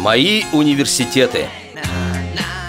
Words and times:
Мои 0.00 0.44
университеты. 0.54 1.46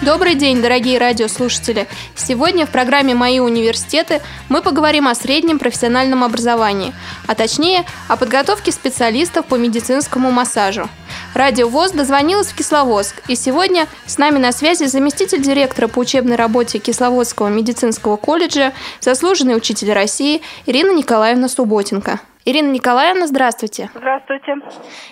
Добрый 0.02 0.34
день, 0.34 0.60
дорогие 0.60 0.98
радиослушатели! 0.98 1.86
Сегодня 2.14 2.66
в 2.66 2.70
программе 2.70 3.14
«Мои 3.14 3.38
университеты» 3.40 4.20
мы 4.50 4.60
поговорим 4.60 5.08
о 5.08 5.14
среднем 5.14 5.58
профессиональном 5.58 6.24
образовании, 6.24 6.92
а 7.26 7.34
точнее 7.34 7.86
о 8.08 8.18
подготовке 8.18 8.70
специалистов 8.70 9.46
по 9.46 9.54
медицинскому 9.54 10.30
массажу. 10.30 10.90
Радио 11.32 11.68
ВОЗ 11.68 11.92
дозвонилась 11.92 12.48
в 12.48 12.54
Кисловодск, 12.54 13.22
и 13.28 13.34
сегодня 13.34 13.86
с 14.04 14.18
нами 14.18 14.36
на 14.36 14.52
связи 14.52 14.84
заместитель 14.84 15.40
директора 15.40 15.88
по 15.88 16.00
учебной 16.00 16.36
работе 16.36 16.80
Кисловодского 16.80 17.48
медицинского 17.48 18.18
колледжа, 18.18 18.74
заслуженный 19.00 19.56
учитель 19.56 19.94
России 19.94 20.42
Ирина 20.66 20.90
Николаевна 20.90 21.48
Субботенко. 21.48 22.20
Ирина 22.44 22.72
Николаевна, 22.72 23.26
здравствуйте. 23.28 23.88
Здравствуйте. 23.94 24.56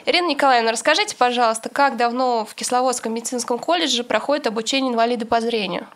Ирина 0.04 0.26
Николаевна, 0.26 0.72
расскажите, 0.72 1.16
пожалуйста, 1.16 1.70
как 1.72 1.96
давно 1.96 2.44
в 2.44 2.56
Кисловодском 2.56 3.14
медицинском 3.14 3.58
колледже 3.58 4.02
проходит 4.02 4.48
обучение 4.48 4.92
инвалида 4.92 5.26
по 5.26 5.40
зрению? 5.40 5.86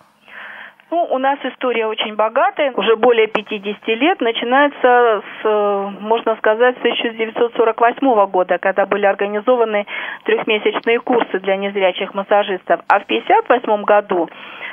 Ну, 0.93 1.03
у 1.11 1.19
нас 1.19 1.41
история 1.43 1.89
очень 1.89 2.15
богатая, 2.15 2.71
уже 2.77 2.95
более 2.95 3.27
50 3.27 3.89
лет. 3.89 4.21
Начинается 4.21 5.23
с, 5.43 5.45
э, 5.45 5.91
можно 5.99 6.37
сказать, 6.37 6.77
с 6.79 6.81
1948 6.83 8.27
года, 8.27 8.59
когда 8.59 8.87
были 8.87 9.05
организованы 9.05 9.87
трехмесячные 10.23 11.01
курсы 11.01 11.41
для 11.41 11.57
незрячих 11.57 12.15
массажистов. 12.15 12.81
А 12.87 13.01
в 13.01 13.07
1958 13.07 13.83
году 13.83 14.31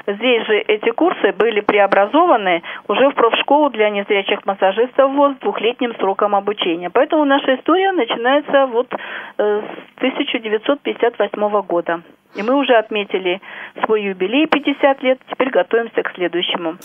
Здесь 0.07 0.45
же 0.47 0.57
эти 0.59 0.91
курсы 0.91 1.31
были 1.33 1.61
преобразованы 1.61 2.63
уже 2.87 3.09
в 3.09 3.13
профшколу 3.13 3.69
для 3.69 3.89
незрячих 3.89 4.45
массажистов 4.45 5.11
ВОЗ 5.13 5.35
с 5.35 5.39
двухлетним 5.39 5.95
сроком 5.95 6.35
обучения. 6.35 6.89
Поэтому 6.89 7.25
наша 7.25 7.55
история 7.55 7.91
начинается 7.91 8.65
вот 8.67 8.87
э, 8.93 8.97
с 9.37 9.97
1958 9.97 11.61
года. 11.61 12.01
И 12.35 12.43
мы 12.43 12.55
уже 12.55 12.73
отметили 12.73 13.41
свой 13.83 14.03
юбилей 14.03 14.47
50 14.47 15.03
лет, 15.03 15.19
теперь 15.29 15.49
готовимся 15.49 16.01
к 16.01 16.13
следующему. 16.15 16.77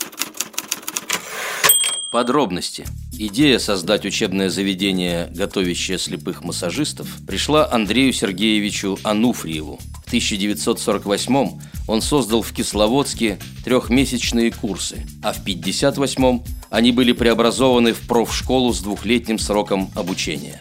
Подробности. 2.13 2.85
Идея 3.19 3.59
создать 3.59 4.05
учебное 4.05 4.49
заведение, 4.49 5.29
готовящее 5.37 5.99
слепых 5.99 6.45
массажистов, 6.45 7.07
пришла 7.27 7.69
Андрею 7.71 8.13
Сергеевичу 8.13 8.97
Ануфриеву. 9.05 9.79
В 10.07 10.09
1948 10.09 11.59
он 11.89 12.01
создал 12.01 12.41
в 12.41 12.53
Кисловодске 12.53 13.41
трехмесячные 13.65 14.53
курсы, 14.53 15.05
а 15.21 15.33
в 15.33 15.41
1958 15.41 16.43
они 16.71 16.93
были 16.93 17.11
преобразованы 17.11 17.93
в 17.93 18.07
профшколу 18.07 18.73
с 18.73 18.81
двухлетним 18.81 19.41
сроком 19.41 19.91
обучения. 19.97 20.61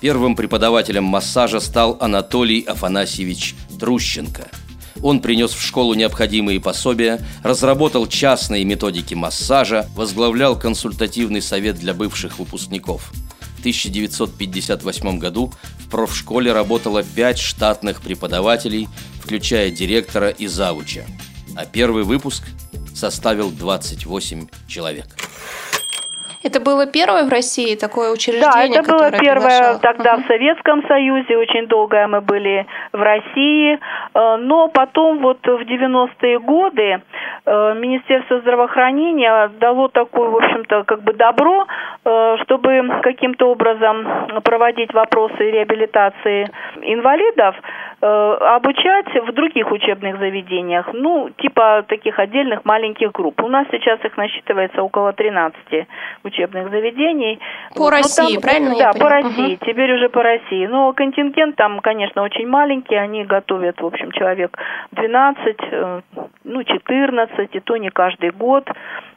Первым 0.00 0.34
преподавателем 0.34 1.04
массажа 1.04 1.60
стал 1.60 1.98
Анатолий 2.00 2.62
Афанасьевич 2.62 3.54
Трущенко. 3.78 4.48
Он 5.02 5.20
принес 5.20 5.52
в 5.52 5.60
школу 5.60 5.92
необходимые 5.92 6.58
пособия, 6.58 7.20
разработал 7.42 8.06
частные 8.06 8.64
методики 8.64 9.12
массажа, 9.12 9.90
возглавлял 9.94 10.58
консультативный 10.58 11.42
совет 11.42 11.76
для 11.78 11.92
бывших 11.92 12.38
выпускников. 12.38 13.12
В 13.66 13.68
1958 13.68 15.18
году 15.18 15.50
в 15.80 15.90
профшколе 15.90 16.52
работало 16.52 17.02
пять 17.02 17.40
штатных 17.40 18.00
преподавателей, 18.00 18.86
включая 19.20 19.70
директора 19.70 20.28
и 20.28 20.46
завуча, 20.46 21.04
а 21.56 21.66
первый 21.66 22.04
выпуск 22.04 22.44
составил 22.94 23.50
28 23.50 24.46
человек. 24.68 25.06
Это 26.44 26.60
было 26.60 26.86
первое 26.86 27.24
в 27.24 27.28
России 27.28 27.74
такое 27.74 28.12
учреждение? 28.12 28.52
Да, 28.52 28.80
это 28.80 28.82
было 28.84 29.10
первое 29.10 29.78
тогда 29.78 30.14
uh-huh. 30.14 30.22
в 30.22 30.26
Советском 30.28 30.86
Союзе. 30.86 31.36
Очень 31.36 31.66
долго 31.66 32.06
мы 32.06 32.20
были 32.20 32.64
в 32.92 33.02
России. 33.02 33.80
Э, 34.16 34.36
но 34.38 34.68
потом 34.68 35.18
вот 35.20 35.38
в 35.42 35.60
90-е 35.60 36.38
годы 36.38 37.02
э, 37.44 37.74
Министерство 37.74 38.40
здравоохранения 38.40 39.50
дало 39.60 39.88
такое, 39.88 40.30
в 40.30 40.36
общем-то, 40.36 40.84
как 40.84 41.02
бы 41.02 41.12
добро, 41.12 41.66
э, 42.04 42.36
чтобы 42.42 43.00
каким-то 43.02 43.50
образом 43.50 44.06
проводить 44.42 44.94
вопросы 44.94 45.50
реабилитации 45.50 46.50
инвалидов, 46.82 47.56
обучать 47.98 49.06
в 49.26 49.32
других 49.32 49.72
учебных 49.72 50.18
заведениях, 50.18 50.90
ну, 50.92 51.30
типа 51.38 51.84
таких 51.88 52.18
отдельных 52.18 52.64
маленьких 52.64 53.10
групп. 53.10 53.42
У 53.42 53.48
нас 53.48 53.66
сейчас 53.70 53.98
их 54.04 54.16
насчитывается 54.18 54.82
около 54.82 55.14
13 55.14 55.86
учебных 56.22 56.70
заведений. 56.70 57.40
По 57.74 57.84
вот, 57.84 57.90
России, 57.90 58.34
там, 58.34 58.42
правильно? 58.42 58.74
Да, 58.78 58.92
по 58.92 59.08
России, 59.08 59.54
угу. 59.54 59.64
теперь 59.64 59.94
уже 59.94 60.10
по 60.10 60.22
России. 60.22 60.66
Но 60.66 60.92
контингент 60.92 61.56
там, 61.56 61.80
конечно, 61.80 62.22
очень 62.22 62.46
маленький, 62.46 62.96
они 62.96 63.24
готовят, 63.24 63.80
в 63.80 63.86
общем, 63.86 64.05
человек 64.12 64.56
12, 64.92 65.56
э, 65.70 66.00
ну, 66.44 66.62
14, 66.64 67.54
и 67.54 67.60
то 67.60 67.76
не 67.76 67.90
каждый 67.90 68.30
год 68.30 68.68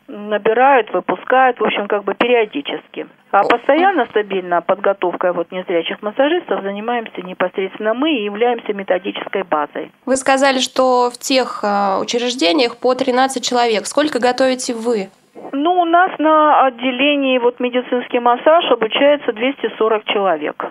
набирают, 0.07 0.91
выпускают, 0.91 1.59
в 1.59 1.63
общем, 1.63 1.88
как 1.88 2.03
бы 2.03 2.16
периодически. 2.16 3.07
А 3.31 3.44
постоянно, 3.44 4.05
стабильно 4.07 4.61
подготовкой 4.61 5.33
вот 5.33 5.51
незрячих 5.51 6.01
массажистов 6.01 6.63
занимаемся 6.63 7.22
непосредственно 7.22 7.94
мы 7.94 8.11
и 8.11 8.23
являемся 8.23 8.73
методической 8.73 9.44
базой. 9.44 9.91
Вы 10.05 10.16
сказали, 10.16 10.59
что 10.59 11.11
в 11.11 11.17
тех 11.17 11.63
э, 11.63 12.00
учреждениях 12.01 12.77
по 12.77 12.95
13 12.95 13.44
человек. 13.44 13.85
Сколько 13.85 14.19
готовите 14.19 14.73
вы? 14.73 15.09
Ну, 15.51 15.81
у 15.81 15.85
нас 15.85 16.11
на 16.19 16.66
отделении 16.66 17.38
вот 17.38 17.59
медицинский 17.59 18.19
массаж 18.19 18.66
обучается 18.71 19.31
240 19.31 20.06
человек. 20.06 20.66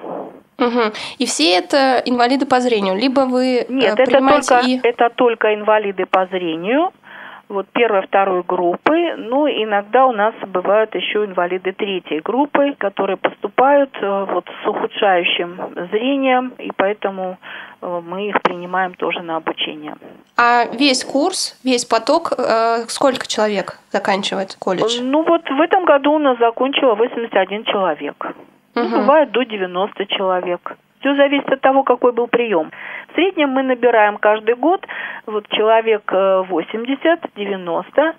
Угу. 0.58 0.92
И 1.19 1.26
все 1.26 1.56
это 1.56 2.02
инвалиды 2.04 2.44
по 2.46 2.60
зрению, 2.60 2.96
либо 2.96 3.20
вы 3.20 3.64
Нет, 3.69 3.98
это 3.98 4.19
только, 4.19 4.60
и... 4.66 4.80
это 4.82 5.08
только 5.10 5.54
инвалиды 5.54 6.04
по 6.06 6.26
зрению, 6.26 6.92
вот 7.48 7.66
первой, 7.69 8.02
второй 8.02 8.42
группы. 8.42 9.14
Ну, 9.16 9.47
иногда 9.48 10.06
у 10.06 10.12
нас 10.12 10.34
бывают 10.47 10.94
еще 10.94 11.24
инвалиды 11.24 11.72
третьей 11.72 12.20
группы, 12.20 12.74
которые 12.78 13.16
поступают 13.16 13.91
э, 14.00 14.26
вот 14.30 14.44
с 14.62 14.66
ухудшающим 14.66 15.88
зрением, 15.91 16.52
и 16.58 16.70
поэтому 16.76 17.38
э, 17.80 18.00
мы 18.06 18.28
их 18.28 18.42
принимаем 18.42 18.94
тоже 18.94 19.22
на 19.22 19.36
обучение. 19.36 19.94
А 20.36 20.64
весь 20.66 21.04
курс, 21.04 21.58
весь 21.64 21.84
поток, 21.84 22.32
э, 22.36 22.84
сколько 22.88 23.26
человек 23.26 23.78
заканчивает 23.92 24.56
колледж? 24.58 25.00
Ну 25.00 25.22
вот 25.22 25.42
в 25.48 25.60
этом 25.60 25.84
году 25.84 26.12
у 26.12 26.18
нас 26.18 26.38
закончило 26.38 26.94
81 26.94 27.64
человек. 27.64 28.26
Угу. 28.78 28.89
Ну, 28.89 28.99
бывает 28.99 29.31
до 29.33 29.44
90 29.44 30.06
человек. 30.06 30.77
Все 31.00 31.15
зависит 31.15 31.49
от 31.49 31.61
того, 31.61 31.84
какой 31.84 32.12
был 32.12 32.27
прием. 32.27 32.71
В 33.11 33.15
среднем 33.15 33.50
мы 33.50 33.62
набираем 33.62 34.19
каждый 34.19 34.56
год 34.56 34.84
вот 35.27 35.49
человек 35.49 36.03
80-90 36.12 37.84
э, 37.97 38.12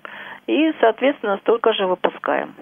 и, 0.46 0.72
соответственно, 0.80 1.38
столько 1.42 1.72
же 1.72 1.86
выпускаем. 1.86 2.54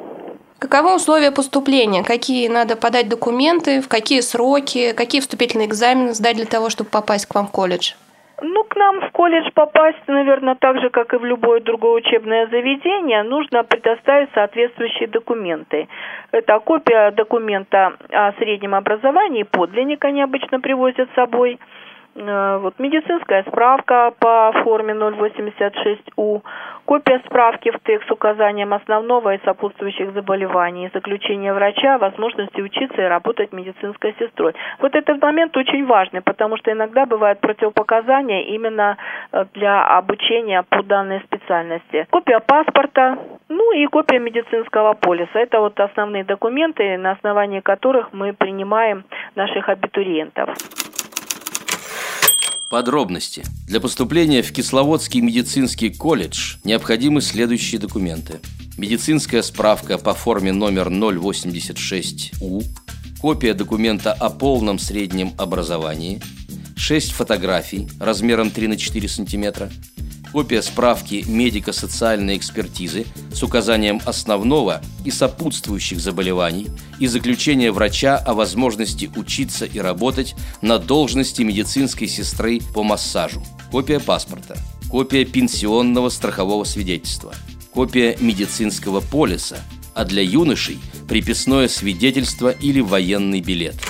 Каковы 0.58 0.96
условия 0.96 1.30
поступления? 1.30 2.02
Какие 2.02 2.48
надо 2.48 2.74
подать 2.74 3.08
документы, 3.08 3.80
в 3.80 3.88
какие 3.88 4.20
сроки, 4.20 4.92
какие 4.92 5.20
вступительные 5.20 5.68
экзамены 5.68 6.14
сдать 6.14 6.36
для 6.36 6.46
того, 6.46 6.68
чтобы 6.68 6.90
попасть 6.90 7.26
к 7.26 7.34
вам 7.34 7.46
в 7.46 7.52
колледж? 7.52 7.92
Ну, 8.40 8.64
к 8.64 8.76
нам 8.76 9.00
в 9.00 9.10
колледж 9.10 9.50
попасть, 9.52 10.06
наверное, 10.06 10.54
так 10.54 10.80
же, 10.80 10.90
как 10.90 11.12
и 11.12 11.16
в 11.16 11.24
любое 11.24 11.60
другое 11.60 11.94
учебное 11.94 12.46
заведение, 12.46 13.24
нужно 13.24 13.64
предоставить 13.64 14.30
соответствующие 14.32 15.08
документы. 15.08 15.88
Это 16.30 16.58
копия 16.60 17.10
документа 17.10 17.94
о 18.10 18.32
среднем 18.34 18.74
образовании, 18.74 19.42
подлинник 19.42 20.04
они 20.04 20.22
обычно 20.22 20.60
привозят 20.60 21.08
с 21.10 21.14
собой– 21.14 21.58
вот 22.14 22.78
медицинская 22.78 23.44
справка 23.44 24.12
по 24.18 24.52
форме 24.64 24.94
086У, 24.94 26.42
копия 26.84 27.22
справки 27.26 27.70
в 27.70 27.78
ТЭК 27.80 28.02
с 28.08 28.10
указанием 28.10 28.72
основного 28.72 29.34
и 29.34 29.44
сопутствующих 29.44 30.12
заболеваний, 30.12 30.90
заключение 30.92 31.52
врача 31.52 31.98
возможности 31.98 32.60
учиться 32.60 33.02
и 33.02 33.08
работать 33.08 33.52
медицинской 33.52 34.16
сестрой. 34.18 34.54
Вот 34.80 34.94
этот 34.94 35.22
момент 35.22 35.56
очень 35.56 35.86
важный, 35.86 36.22
потому 36.22 36.56
что 36.56 36.72
иногда 36.72 37.06
бывают 37.06 37.40
противопоказания 37.40 38.42
именно 38.46 38.96
э, 39.32 39.44
для 39.54 39.84
обучения 39.98 40.64
по 40.68 40.82
данной 40.82 41.20
специальности. 41.20 42.06
Копия 42.10 42.40
паспорта, 42.40 43.18
ну 43.48 43.72
и 43.72 43.86
копия 43.86 44.18
медицинского 44.18 44.94
полиса. 44.94 45.38
Это 45.38 45.60
вот 45.60 45.78
основные 45.78 46.24
документы, 46.24 46.96
на 46.96 47.12
основании 47.12 47.60
которых 47.60 48.12
мы 48.12 48.32
принимаем 48.32 49.04
наших 49.36 49.68
абитуриентов. 49.68 50.48
Подробности. 52.68 53.44
Для 53.66 53.80
поступления 53.80 54.42
в 54.42 54.52
Кисловодский 54.52 55.22
медицинский 55.22 55.88
колледж 55.88 56.56
необходимы 56.64 57.22
следующие 57.22 57.80
документы. 57.80 58.40
Медицинская 58.76 59.40
справка 59.40 59.96
по 59.96 60.12
форме 60.12 60.52
номер 60.52 60.88
086У, 60.88 62.62
копия 63.22 63.54
документа 63.54 64.12
о 64.12 64.28
полном 64.28 64.78
среднем 64.78 65.32
образовании, 65.38 66.20
6 66.76 67.12
фотографий 67.12 67.88
размером 67.98 68.50
3 68.50 68.68
на 68.68 68.76
4 68.76 69.08
сантиметра, 69.08 69.70
копия 70.32 70.62
справки 70.62 71.24
медико-социальной 71.26 72.36
экспертизы 72.36 73.06
с 73.32 73.42
указанием 73.42 74.00
основного 74.04 74.82
и 75.04 75.10
сопутствующих 75.10 76.00
заболеваний 76.00 76.68
и 76.98 77.06
заключение 77.06 77.72
врача 77.72 78.16
о 78.16 78.34
возможности 78.34 79.10
учиться 79.16 79.64
и 79.64 79.78
работать 79.78 80.34
на 80.62 80.78
должности 80.78 81.42
медицинской 81.42 82.08
сестры 82.08 82.60
по 82.74 82.82
массажу, 82.82 83.42
копия 83.70 84.00
паспорта, 84.00 84.56
копия 84.90 85.24
пенсионного 85.24 86.08
страхового 86.08 86.64
свидетельства, 86.64 87.34
копия 87.72 88.16
медицинского 88.20 89.00
полиса, 89.00 89.58
а 89.94 90.04
для 90.04 90.22
юношей– 90.22 90.78
приписное 91.08 91.68
свидетельство 91.68 92.50
или 92.50 92.80
военный 92.80 93.40
билет– 93.40 93.76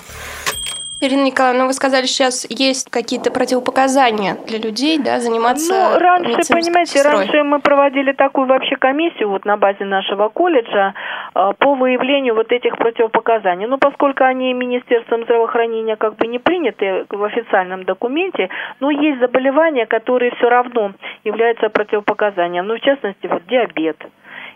Ирина 1.00 1.26
Николаевна, 1.26 1.66
вы 1.66 1.74
сказали, 1.74 2.06
сейчас 2.06 2.44
есть 2.50 2.90
какие-то 2.90 3.30
противопоказания 3.30 4.36
для 4.48 4.58
людей, 4.58 4.98
да, 4.98 5.20
заниматься 5.20 5.72
Ну, 5.72 5.98
раньше, 6.00 6.52
понимаете, 6.52 6.98
сестрой. 6.98 7.18
раньше 7.18 7.44
мы 7.44 7.60
проводили 7.60 8.10
такую 8.10 8.48
вообще 8.48 8.74
комиссию 8.74 9.28
вот 9.28 9.44
на 9.44 9.56
базе 9.56 9.84
нашего 9.84 10.28
колледжа 10.28 10.94
э, 11.36 11.52
по 11.60 11.74
выявлению 11.76 12.34
вот 12.34 12.50
этих 12.50 12.76
противопоказаний. 12.76 13.66
Но 13.66 13.78
поскольку 13.78 14.24
они 14.24 14.52
Министерством 14.52 15.22
здравоохранения 15.22 15.94
как 15.94 16.16
бы 16.16 16.26
не 16.26 16.40
приняты 16.40 17.06
в 17.08 17.22
официальном 17.22 17.84
документе, 17.84 18.48
но 18.80 18.90
есть 18.90 19.20
заболевания, 19.20 19.86
которые 19.86 20.32
все 20.34 20.48
равно 20.48 20.94
являются 21.22 21.68
противопоказанием. 21.68 22.66
Ну, 22.66 22.74
в 22.74 22.80
частности, 22.80 23.28
вот 23.28 23.46
диабет 23.46 23.98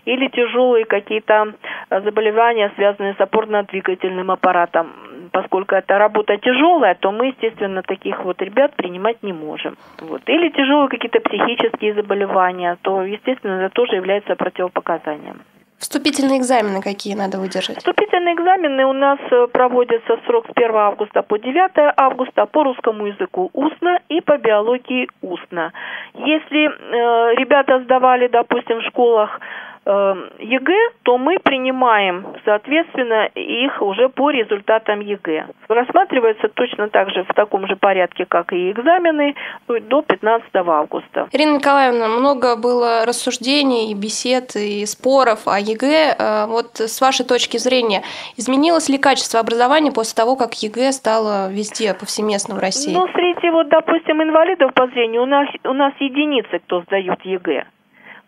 или 0.05 0.27
тяжелые 0.27 0.85
какие-то 0.85 1.53
э, 1.89 2.01
заболевания, 2.01 2.71
связанные 2.75 3.13
с 3.13 3.21
опорно-двигательным 3.21 4.31
аппаратом. 4.31 4.91
Поскольку 5.33 5.73
это 5.73 5.97
работа 5.97 6.37
тяжелая, 6.37 6.93
то 6.93 7.11
мы, 7.11 7.29
естественно, 7.29 7.81
таких 7.81 8.23
вот 8.23 8.39
ребят 8.39 8.75
принимать 8.75 9.23
не 9.23 9.33
можем. 9.33 9.75
Вот. 9.99 10.21
Или 10.27 10.49
тяжелые 10.49 10.89
какие-то 10.89 11.19
психические 11.21 11.95
заболевания, 11.95 12.77
то, 12.83 13.01
естественно, 13.01 13.61
это 13.61 13.73
тоже 13.73 13.95
является 13.95 14.35
противопоказанием. 14.35 15.41
Вступительные 15.79 16.37
экзамены 16.37 16.81
какие 16.81 17.15
надо 17.15 17.39
выдержать? 17.39 17.77
Вступительные 17.77 18.35
экзамены 18.35 18.85
у 18.85 18.93
нас 18.93 19.17
э, 19.31 19.47
проводятся 19.51 20.19
срок 20.27 20.45
с 20.45 20.51
1 20.55 20.75
августа 20.75 21.23
по 21.23 21.39
9 21.39 21.93
августа 21.97 22.45
по 22.45 22.63
русскому 22.63 23.07
языку 23.07 23.49
устно 23.53 23.99
и 24.09 24.21
по 24.21 24.37
биологии 24.37 25.09
устно. 25.23 25.73
Если 26.13 26.67
э, 26.67 27.35
ребята 27.37 27.79
сдавали, 27.79 28.27
допустим, 28.27 28.81
в 28.81 28.83
школах 28.83 29.41
ЕГЭ, 29.85 30.91
то 31.03 31.17
мы 31.17 31.37
принимаем, 31.43 32.25
соответственно, 32.45 33.25
их 33.35 33.81
уже 33.81 34.07
по 34.09 34.29
результатам 34.29 35.01
ЕГЭ. 35.01 35.47
Рассматривается 35.67 36.47
точно 36.47 36.87
так 36.87 37.09
же 37.09 37.23
в 37.23 37.33
таком 37.33 37.67
же 37.67 37.75
порядке, 37.75 38.25
как 38.25 38.53
и 38.53 38.71
экзамены, 38.71 39.35
до 39.67 40.01
15 40.01 40.47
августа. 40.53 41.27
Ирина 41.31 41.57
Николаевна, 41.57 42.07
много 42.07 42.55
было 42.55 43.05
рассуждений, 43.05 43.93
бесед 43.93 44.55
и 44.55 44.85
споров 44.85 45.47
о 45.47 45.59
ЕГЭ. 45.59 46.15
Э, 46.17 46.45
вот 46.47 46.79
с 46.79 47.01
вашей 47.01 47.25
точки 47.25 47.57
зрения, 47.57 48.03
изменилось 48.37 48.89
ли 48.89 48.97
качество 48.97 49.39
образования 49.39 49.91
после 49.91 50.15
того, 50.15 50.35
как 50.35 50.53
ЕГЭ 50.53 50.93
стало 50.93 51.51
везде 51.51 51.93
повсеместно 51.93 52.55
в 52.55 52.59
России? 52.59 52.93
Ну, 52.93 53.07
среди, 53.13 53.49
вот, 53.49 53.67
допустим, 53.67 54.23
инвалидов 54.23 54.73
по 54.73 54.87
зрению 54.87 55.23
у 55.23 55.25
нас, 55.25 55.47
у 55.65 55.73
нас 55.73 55.93
единицы, 55.99 56.59
кто 56.59 56.81
сдают 56.81 57.19
ЕГЭ. 57.25 57.65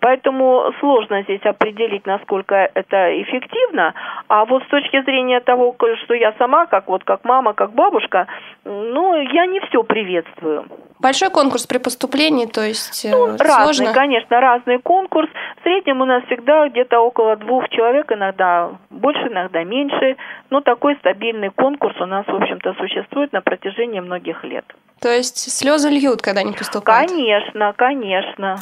Поэтому 0.06 0.72
сложно 0.80 1.24
здесь 1.24 1.42
определить, 1.46 2.06
насколько 2.06 2.70
это 2.76 3.24
эффективно. 3.24 3.96
А 4.28 4.46
вот 4.46 4.62
с 4.62 4.68
точки 4.68 5.02
зрения 5.02 5.40
того, 5.40 5.76
что 6.04 6.14
я 6.14 6.32
сама, 6.38 6.68
как 6.68 6.90
вот 6.90 7.04
как 7.04 7.24
мама, 7.24 7.56
как 7.56 7.74
бабушка, 7.74 8.28
ну, 8.66 9.20
я 9.20 9.48
не 9.48 9.60
все 9.62 9.82
приветствую. 9.82 10.68
Большой 11.00 11.32
конкурс 11.32 11.66
при 11.66 11.80
поступлении, 11.80 12.46
то 12.46 12.62
есть 12.62 13.04
э, 13.04 13.10
ну, 13.10 13.36
сложно? 13.36 13.48
разный, 13.48 13.94
конечно, 13.96 14.40
разный 14.40 14.78
конкурс. 14.78 15.28
В 15.60 15.64
среднем 15.64 16.02
у 16.02 16.06
нас 16.06 16.24
всегда 16.26 16.70
где-то 16.70 17.00
около 17.00 17.36
двух 17.36 17.68
человек, 17.70 18.12
иногда 18.12 18.70
больше, 18.92 19.28
иногда 19.28 19.64
меньше. 19.64 20.18
Но 20.52 20.62
такой 20.62 20.98
стабильный 20.98 21.50
конкурс 21.50 22.00
у 22.00 22.06
нас, 22.06 22.28
в 22.28 22.36
общем-то, 22.36 22.76
существует 22.76 23.34
на 23.34 23.42
протяжении 23.42 24.02
многих 24.02 24.44
лет. 24.44 24.66
То 25.02 25.10
есть 25.10 25.52
слезы 25.52 25.90
льют, 25.90 26.22
когда 26.22 26.44
не 26.44 26.54
поступают? 26.54 27.10
Конечно, 27.10 27.74
конечно. 27.76 28.58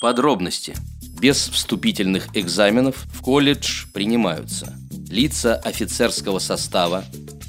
Подробности. 0.00 0.74
Без 1.20 1.48
вступительных 1.48 2.28
экзаменов 2.34 3.06
в 3.12 3.22
колледж 3.22 3.86
принимаются 3.92 4.76
лица 5.08 5.54
офицерского 5.54 6.38
состава, 6.38 7.04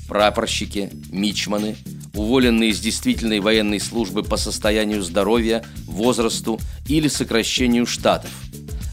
прапорщики, 0.07 0.89
мичманы, 1.11 1.75
уволенные 2.13 2.69
из 2.69 2.79
действительной 2.79 3.39
военной 3.39 3.79
службы 3.79 4.23
по 4.23 4.37
состоянию 4.37 5.01
здоровья, 5.01 5.65
возрасту 5.85 6.59
или 6.87 7.07
сокращению 7.07 7.85
штатов, 7.85 8.31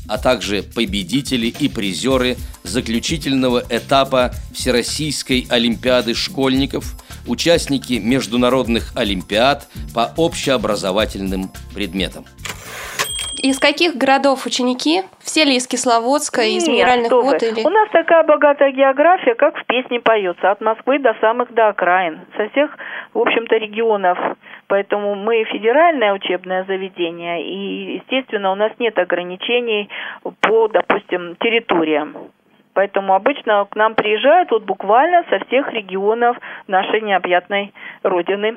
а 0.09 0.19
также 0.19 0.63
победители 0.63 1.47
и 1.47 1.69
призеры 1.69 2.37
заключительного 2.65 3.63
этапа 3.69 4.35
Всероссийской 4.53 5.47
Олимпиады 5.49 6.15
школьников, 6.15 7.01
участники 7.27 7.95
международных 7.95 8.93
олимпиад 8.97 9.69
по 9.95 10.13
общеобразовательным 10.17 11.53
предметам. 11.75 12.25
Из 13.43 13.59
каких 13.59 13.97
городов 13.97 14.47
ученики? 14.47 15.03
Все 15.19 15.43
ли 15.43 15.57
из 15.57 15.67
Кисловодска, 15.67 16.43
из 16.43 16.63
Нет, 16.63 16.77
минеральных 16.77 17.11
вод? 17.11 17.43
Или... 17.43 17.67
У 17.67 17.71
нас 17.71 17.89
такая 17.91 18.23
богатая 18.23 18.71
география, 18.71 19.35
как 19.35 19.57
в 19.57 19.67
песне 19.67 19.99
поется, 19.99 20.53
от 20.53 20.61
Москвы 20.61 21.01
до 21.01 21.15
самых 21.21 21.53
до 21.53 21.69
окраин, 21.69 22.21
со 22.37 22.49
всех, 22.51 22.71
в 23.13 23.19
общем-то, 23.19 23.57
регионов. 23.57 24.17
Поэтому 24.69 25.17
мы 25.17 25.43
федеральное 25.45 26.13
учебное 26.13 26.65
заведение, 26.65 27.45
и, 27.45 27.95
естественно, 27.97 28.53
у 28.53 28.55
нас 28.55 28.71
нет 28.79 28.97
ограничений 28.97 29.89
по, 30.41 30.69
допустим, 30.69 31.35
территориям. 31.41 32.17
Поэтому 32.75 33.13
обычно 33.15 33.67
к 33.69 33.75
нам 33.75 33.97
приезжают 33.97 34.53
вот 34.53 34.63
буквально 34.63 35.25
со 35.29 35.45
всех 35.47 35.73
регионов 35.73 36.37
нашей 36.69 37.01
необъятной 37.01 37.75
родины. 38.05 38.55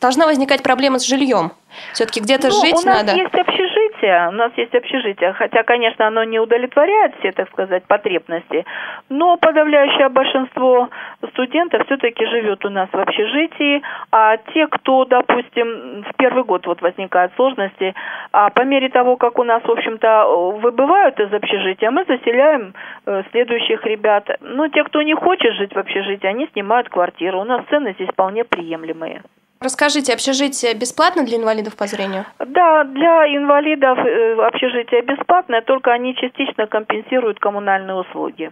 Должна 0.00 0.24
возникать 0.24 0.62
проблема 0.62 0.98
с 0.98 1.06
жильем. 1.06 1.52
Все-таки 1.92 2.20
где-то 2.20 2.48
ну, 2.48 2.60
жить 2.60 2.72
у 2.72 2.86
нас 2.86 3.06
надо. 3.06 3.14
Есть 3.14 3.34
общежитие, 3.34 3.79
у 4.06 4.32
нас 4.32 4.52
есть 4.56 4.74
общежитие, 4.74 5.32
хотя, 5.32 5.62
конечно, 5.62 6.06
оно 6.06 6.24
не 6.24 6.38
удовлетворяет 6.38 7.14
все, 7.18 7.32
так 7.32 7.48
сказать, 7.50 7.84
потребности, 7.84 8.64
но 9.08 9.36
подавляющее 9.36 10.08
большинство 10.08 10.88
студентов 11.30 11.86
все-таки 11.86 12.26
живет 12.26 12.64
у 12.64 12.70
нас 12.70 12.88
в 12.92 12.98
общежитии, 12.98 13.82
а 14.12 14.36
те, 14.52 14.66
кто, 14.66 15.04
допустим, 15.04 16.04
в 16.04 16.16
первый 16.16 16.44
год 16.44 16.66
вот 16.66 16.82
возникают 16.82 17.32
сложности, 17.36 17.94
а 18.32 18.50
по 18.50 18.62
мере 18.62 18.88
того, 18.88 19.16
как 19.16 19.38
у 19.38 19.44
нас, 19.44 19.62
в 19.62 19.70
общем-то, 19.70 20.58
выбывают 20.60 21.18
из 21.20 21.32
общежития, 21.32 21.90
мы 21.90 22.04
заселяем 22.04 22.74
э, 23.06 23.22
следующих 23.30 23.84
ребят. 23.84 24.28
Ну, 24.40 24.68
те, 24.68 24.84
кто 24.84 25.02
не 25.02 25.14
хочет 25.14 25.54
жить 25.54 25.74
в 25.74 25.78
общежитии, 25.78 26.26
они 26.26 26.48
снимают 26.52 26.88
квартиру. 26.88 27.40
У 27.40 27.44
нас 27.44 27.64
цены 27.70 27.92
здесь 27.94 28.08
вполне 28.08 28.44
приемлемые. 28.44 29.22
Расскажите, 29.62 30.14
общежитие 30.14 30.72
бесплатно 30.72 31.22
для 31.22 31.36
инвалидов 31.36 31.76
по 31.76 31.86
зрению? 31.86 32.24
Да, 32.38 32.84
для 32.84 33.36
инвалидов 33.36 33.98
э, 33.98 34.40
общежитие 34.40 35.02
бесплатное, 35.02 35.60
только 35.60 35.92
они 35.92 36.16
частично 36.16 36.66
компенсируют 36.66 37.38
коммунальные 37.38 37.96
услуги. 37.96 38.50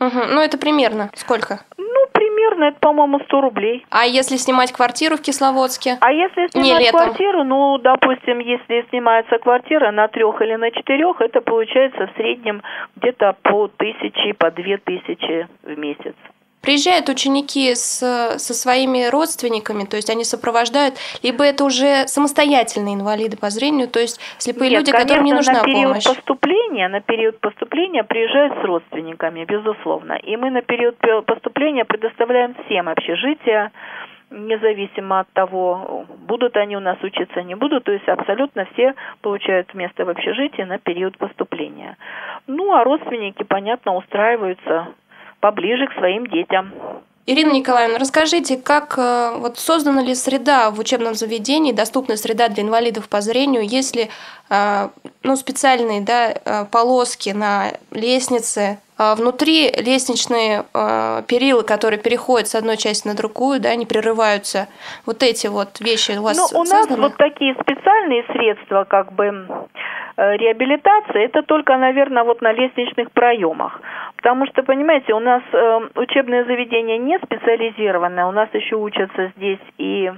Угу. 0.00 0.20
Ну, 0.32 0.40
это 0.40 0.56
примерно 0.56 1.10
сколько? 1.14 1.60
Ну, 1.76 2.06
примерно, 2.12 2.64
это, 2.64 2.78
по-моему, 2.80 3.20
100 3.20 3.40
рублей. 3.42 3.84
А 3.90 4.06
если 4.06 4.36
снимать 4.36 4.72
квартиру 4.72 5.16
в 5.16 5.20
Кисловодске? 5.20 5.98
А 6.00 6.10
если 6.10 6.48
снимать 6.48 6.80
Не 6.80 6.90
квартиру, 6.90 7.44
ну, 7.44 7.76
допустим, 7.76 8.38
если 8.38 8.86
снимается 8.88 9.38
квартира 9.38 9.90
на 9.90 10.08
трех 10.08 10.40
или 10.40 10.54
на 10.54 10.70
четырех, 10.70 11.20
это 11.20 11.42
получается 11.42 12.06
в 12.06 12.16
среднем 12.16 12.62
где-то 12.96 13.36
по 13.42 13.68
тысяче, 13.68 14.32
по 14.32 14.50
две 14.50 14.78
тысячи 14.78 15.48
в 15.62 15.78
месяц. 15.78 16.14
Приезжают 16.66 17.08
ученики 17.08 17.76
с, 17.76 18.00
со 18.38 18.54
своими 18.54 19.08
родственниками, 19.08 19.84
то 19.84 19.94
есть 19.94 20.10
они 20.10 20.24
сопровождают, 20.24 20.96
либо 21.22 21.44
это 21.44 21.64
уже 21.64 22.08
самостоятельные 22.08 22.96
инвалиды 22.96 23.36
по 23.36 23.50
зрению, 23.50 23.86
то 23.86 24.00
есть 24.00 24.20
слепые 24.38 24.70
Нет, 24.70 24.80
люди, 24.80 24.90
конечно, 24.90 25.08
которым 25.08 25.24
не 25.26 25.32
нужна 25.32 25.52
на 25.52 25.62
период 25.62 25.86
помощь. 25.86 26.04
Поступления, 26.04 26.88
на 26.88 27.00
период 27.00 27.38
поступления 27.38 28.02
приезжают 28.02 28.54
с 28.60 28.64
родственниками, 28.64 29.44
безусловно. 29.44 30.14
И 30.14 30.36
мы 30.36 30.50
на 30.50 30.62
период 30.62 30.96
поступления 31.24 31.84
предоставляем 31.84 32.56
всем 32.66 32.88
общежития, 32.88 33.70
независимо 34.30 35.20
от 35.20 35.28
того, 35.34 36.04
будут 36.26 36.56
они 36.56 36.76
у 36.76 36.80
нас 36.80 36.98
учиться, 37.00 37.44
не 37.44 37.54
будут, 37.54 37.84
то 37.84 37.92
есть 37.92 38.08
абсолютно 38.08 38.66
все 38.72 38.94
получают 39.22 39.72
место 39.74 40.04
в 40.04 40.08
общежитии 40.08 40.62
на 40.62 40.78
период 40.78 41.16
поступления. 41.16 41.96
Ну, 42.48 42.74
а 42.74 42.82
родственники, 42.82 43.44
понятно, 43.44 43.94
устраиваются 43.94 44.88
поближе 45.40 45.86
к 45.86 45.92
своим 45.98 46.26
детям. 46.26 46.72
Ирина 47.28 47.52
Николаевна, 47.52 47.98
расскажите, 47.98 48.56
как 48.56 48.94
э, 48.96 49.32
вот 49.38 49.58
создана 49.58 50.00
ли 50.00 50.14
среда 50.14 50.70
в 50.70 50.78
учебном 50.78 51.14
заведении, 51.14 51.72
доступная 51.72 52.16
среда 52.16 52.48
для 52.48 52.62
инвалидов 52.62 53.08
по 53.08 53.20
зрению, 53.20 53.66
есть 53.66 53.96
ли 53.96 54.08
э, 54.48 54.88
ну, 55.24 55.34
специальные 55.34 56.02
да, 56.02 56.30
э, 56.30 56.64
полоски 56.70 57.30
на 57.30 57.72
лестнице, 57.90 58.78
внутри 58.98 59.70
лестничные 59.72 60.64
перила, 61.28 61.60
которые 61.60 62.00
переходят 62.00 62.48
с 62.48 62.54
одной 62.54 62.78
части 62.78 63.06
на 63.06 63.14
другую, 63.14 63.60
да, 63.60 63.74
не 63.74 63.84
прерываются. 63.84 64.68
Вот 65.04 65.22
эти 65.22 65.48
вот 65.48 65.80
вещи 65.80 66.12
у 66.12 66.22
вас 66.22 66.38
Ну, 66.38 66.44
у 66.44 66.64
созданы? 66.64 67.02
нас 67.02 67.10
вот 67.10 67.16
такие 67.18 67.54
специальные 67.60 68.24
средства, 68.32 68.84
как 68.84 69.12
бы 69.12 69.46
реабилитация, 70.16 71.26
это 71.26 71.42
только, 71.42 71.76
наверное, 71.76 72.24
вот 72.24 72.40
на 72.40 72.52
лестничных 72.52 73.12
проемах. 73.12 73.82
Потому 74.16 74.46
что, 74.46 74.62
понимаете, 74.62 75.12
у 75.14 75.20
нас 75.20 75.42
э, 75.52 75.80
учебное 75.94 76.44
заведение 76.44 76.98
не 76.98 77.18
специализированное, 77.18 78.26
у 78.26 78.32
нас 78.32 78.48
еще 78.52 78.76
учатся 78.76 79.32
здесь 79.36 79.60
и 79.78 80.10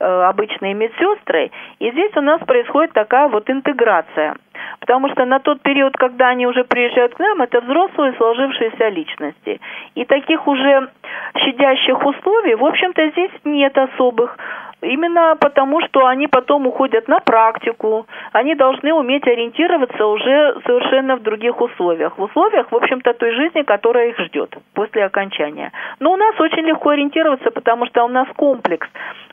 э, 0.00 0.04
обычные 0.04 0.74
медсестры, 0.74 1.50
и 1.78 1.90
здесь 1.90 2.16
у 2.16 2.22
нас 2.22 2.40
происходит 2.40 2.92
такая 2.92 3.28
вот 3.28 3.48
интеграция. 3.50 4.36
Потому 4.80 5.10
что 5.10 5.24
на 5.24 5.38
тот 5.38 5.62
период, 5.62 5.96
когда 5.96 6.28
они 6.28 6.46
уже 6.46 6.64
приезжают 6.64 7.14
к 7.14 7.18
нам, 7.18 7.42
это 7.42 7.60
взрослые 7.60 8.14
сложившиеся 8.14 8.88
личности. 8.88 9.60
И 9.94 10.04
таких 10.04 10.46
уже 10.46 10.88
щадящих 11.36 12.04
условий, 12.04 12.54
в 12.54 12.64
общем-то, 12.64 13.10
здесь 13.10 13.30
нет 13.44 13.76
особых. 13.78 14.36
Именно 14.82 15.36
потому, 15.38 15.80
что 15.82 16.06
они 16.06 16.26
потом 16.26 16.66
уходят 16.66 17.06
на 17.06 17.20
практику, 17.20 18.06
они 18.32 18.56
должны 18.56 18.92
уметь 18.92 19.24
ориентироваться 19.28 20.06
уже 20.06 20.60
совершенно 20.66 21.14
в 21.14 21.22
других 21.22 21.60
условиях. 21.60 22.18
В 22.18 22.22
условиях, 22.22 22.70
в 22.70 22.74
общем-то, 22.74 23.14
той 23.14 23.32
жизни, 23.32 23.62
которая 23.62 24.08
их 24.08 24.18
ждет 24.18 24.56
после 24.74 25.04
окончания. 25.04 25.70
Но 26.00 26.12
у 26.12 26.16
нас 26.16 26.38
очень 26.40 26.66
легко 26.66 26.90
ориентироваться, 26.90 27.52
потому 27.52 27.86
что 27.86 28.04
у 28.04 28.08
нас 28.08 28.26
комплекс. 28.34 28.88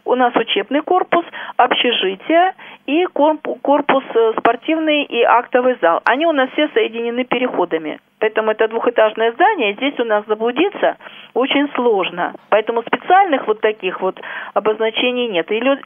У 0.05 0.13
нас 0.13 0.35
учебный 0.35 0.81
корпус, 0.81 1.25
общежитие 1.57 2.53
и 2.85 3.05
корпус 3.05 4.03
э, 4.13 4.33
спортивный 4.37 5.03
и 5.03 5.23
актовый 5.23 5.77
зал. 5.81 6.01
Они 6.05 6.27
у 6.27 6.31
нас 6.31 6.49
все 6.51 6.67
соединены 6.69 7.25
переходами. 7.25 7.99
Поэтому 8.19 8.51
это 8.51 8.67
двухэтажное 8.67 9.31
здание, 9.31 9.75
здесь 9.75 9.97
у 9.99 10.03
нас 10.03 10.25
заблудиться 10.27 10.97
очень 11.33 11.69
сложно. 11.73 12.33
Поэтому 12.49 12.81
специальных 12.81 13.47
вот 13.47 13.61
таких 13.61 14.01
вот 14.01 14.19
обозначений 14.53 15.29
нет. 15.29 15.49
Или 15.51 15.81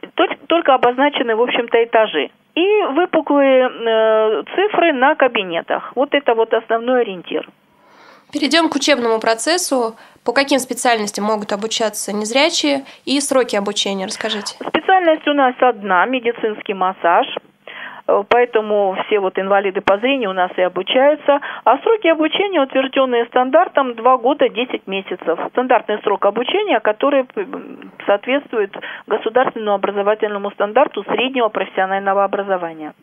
только 0.48 0.74
обозначены, 0.74 1.36
в 1.36 1.42
общем-то, 1.42 1.84
этажи. 1.84 2.32
И 2.56 2.84
выпуклые 2.92 3.70
э, 3.70 4.44
цифры 4.56 4.94
на 4.94 5.16
кабинетах. 5.16 5.92
Вот 5.96 6.14
это 6.14 6.34
вот 6.34 6.54
основной 6.54 7.02
ориентир. 7.02 7.48
Перейдем 8.32 8.70
к 8.70 8.76
учебному 8.76 9.20
процессу. 9.20 9.96
По 10.26 10.34
каким 10.34 10.58
специальностям 10.58 11.26
могут 11.26 11.52
обучаться 11.52 12.14
незрячие 12.14 12.86
и 13.06 13.20
сроки 13.20 13.56
обучения? 13.56 14.06
Расскажите. 14.06 14.56
Специальность 14.68 15.28
у 15.28 15.34
нас 15.34 15.54
одна– 15.60 16.06
медицинский 16.08 16.74
массаж– 16.74 17.28
поэтому 18.06 18.98
все 19.06 19.20
вот 19.20 19.38
инвалиды 19.40 19.82
по 19.82 19.98
зрению 19.98 20.32
у 20.32 20.34
нас 20.34 20.52
и 20.58 20.62
обучаются. 20.62 21.40
А 21.64 21.78
сроки 21.80 22.08
обучения, 22.08 22.62
утвержденные 22.62 23.26
стандартом, 23.26 23.96
2 23.96 24.18
года 24.18 24.50
10 24.50 24.88
месяцев. 24.88 25.40
Стандартный 25.52 26.00
срок 26.04 26.26
обучения, 26.26 26.80
который 26.80 27.26
соответствует 28.06 28.76
государственному 29.08 29.76
образовательному 29.76 30.52
стандарту 30.52 31.04
среднего 31.04 31.50
профессионального 31.50 32.24
образования. 32.24 32.94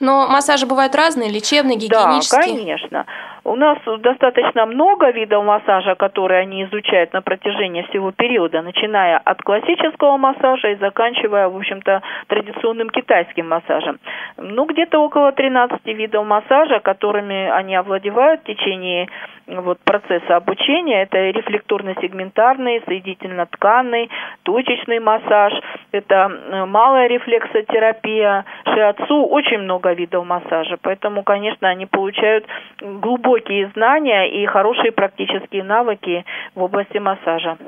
Но 0.00 0.26
массажи 0.28 0.66
бывают 0.66 0.94
разные, 0.94 1.30
лечебные, 1.30 1.76
гигиенические? 1.76 2.40
Да, 2.40 2.46
конечно. 2.46 3.06
У 3.44 3.56
нас 3.56 3.78
достаточно 3.98 4.64
много 4.64 5.10
видов 5.10 5.44
массажа, 5.44 5.94
которые 5.96 6.40
они 6.40 6.64
изучают 6.64 7.12
на 7.12 7.20
протяжении 7.20 7.82
всего 7.82 8.10
периода, 8.10 8.62
начиная 8.62 9.18
от 9.18 9.42
классического 9.42 10.16
массажа 10.16 10.68
и 10.68 10.76
заканчивая, 10.76 11.48
в 11.48 11.56
общем-то, 11.56 12.02
традиционным 12.28 12.88
китайским 12.88 13.48
массажем. 13.48 13.98
Ну, 14.38 14.64
где-то 14.64 14.98
около 14.98 15.30
13 15.32 15.84
видов 15.84 16.24
массажа, 16.26 16.80
которыми 16.80 17.50
они 17.50 17.76
овладевают 17.76 18.40
в 18.40 18.44
течение 18.44 19.08
вот, 19.46 19.78
процесса 19.80 20.36
обучения. 20.36 21.02
Это 21.02 21.18
рефлекторно-сегментарный, 21.30 22.82
соединительно-тканный, 22.86 24.10
точечный 24.42 25.00
массаж, 25.00 25.52
это 25.92 26.30
э, 26.30 26.64
малая 26.64 27.08
рефлексотерапия, 27.08 28.44
шиатсу, 28.64 29.24
очень 29.26 29.58
много 29.58 29.92
видов 29.92 30.24
массажа. 30.24 30.76
Поэтому, 30.82 31.22
конечно, 31.22 31.68
они 31.68 31.86
получают 31.86 32.46
глубокие 32.80 33.70
знания 33.74 34.42
и 34.42 34.46
хорошие 34.46 34.92
практические 34.92 35.64
навыки 35.64 36.24
в 36.54 36.62
области 36.62 36.98
массажа. 36.98 37.58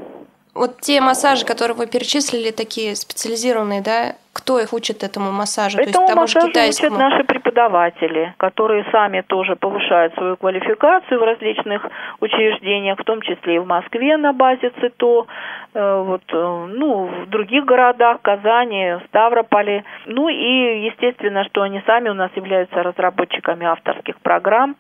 Вот 0.55 0.81
те 0.81 1.01
массажи, 1.03 1.45
которые 1.45 1.77
вы 1.77 1.87
перечислили, 1.87 2.51
такие 2.51 2.97
специализированные, 2.97 3.83
да, 3.83 4.15
кто 4.37 4.61
их 4.61 4.75
учит 4.75 5.03
этому 5.03 5.33
массажу? 5.33 5.79
Этому 5.79 5.93
То 5.93 6.01
есть, 6.01 6.09
тому 6.09 6.21
массажу 6.21 6.49
учат 6.49 6.99
наши 6.99 7.25
преподаватели, 7.25 8.35
которые 8.37 8.85
сами 8.93 9.23
тоже 9.27 9.57
повышают 9.57 10.15
свою 10.15 10.37
квалификацию 10.37 11.19
в 11.19 11.23
различных 11.23 11.87
учреждениях, 12.21 12.99
в 12.99 13.05
том 13.05 13.23
числе 13.23 13.57
и 13.57 13.59
в 13.59 13.67
Москве 13.67 14.17
на 14.19 14.33
базе 14.35 14.71
ЦИТО, 14.81 15.27
э, 15.75 16.03
вот, 16.07 16.23
э, 16.29 16.67
ну, 16.69 17.07
в 17.07 17.31
других 17.31 17.65
городах, 17.65 18.21
Казани, 18.21 18.99
Ставрополе. 19.09 19.85
Ну 20.05 20.29
и, 20.29 20.85
естественно, 20.91 21.45
что 21.45 21.63
они 21.63 21.83
сами 21.87 22.11
у 22.11 22.15
нас 22.15 22.31
являются 22.37 22.83
разработчиками 22.83 23.65
авторских 23.65 24.17
программ, 24.21 24.77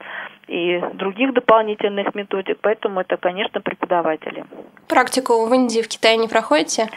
и 0.48 0.80
других 0.94 1.34
дополнительных 1.34 2.14
методик, 2.14 2.58
поэтому 2.60 3.00
это, 3.00 3.16
конечно, 3.16 3.60
преподаватели. 3.60 4.44
Практику 4.88 5.46
в 5.46 5.52
Индии, 5.52 5.82
в 5.82 5.88
Китае 5.88 6.16
не 6.18 6.28
проходите? 6.28 6.88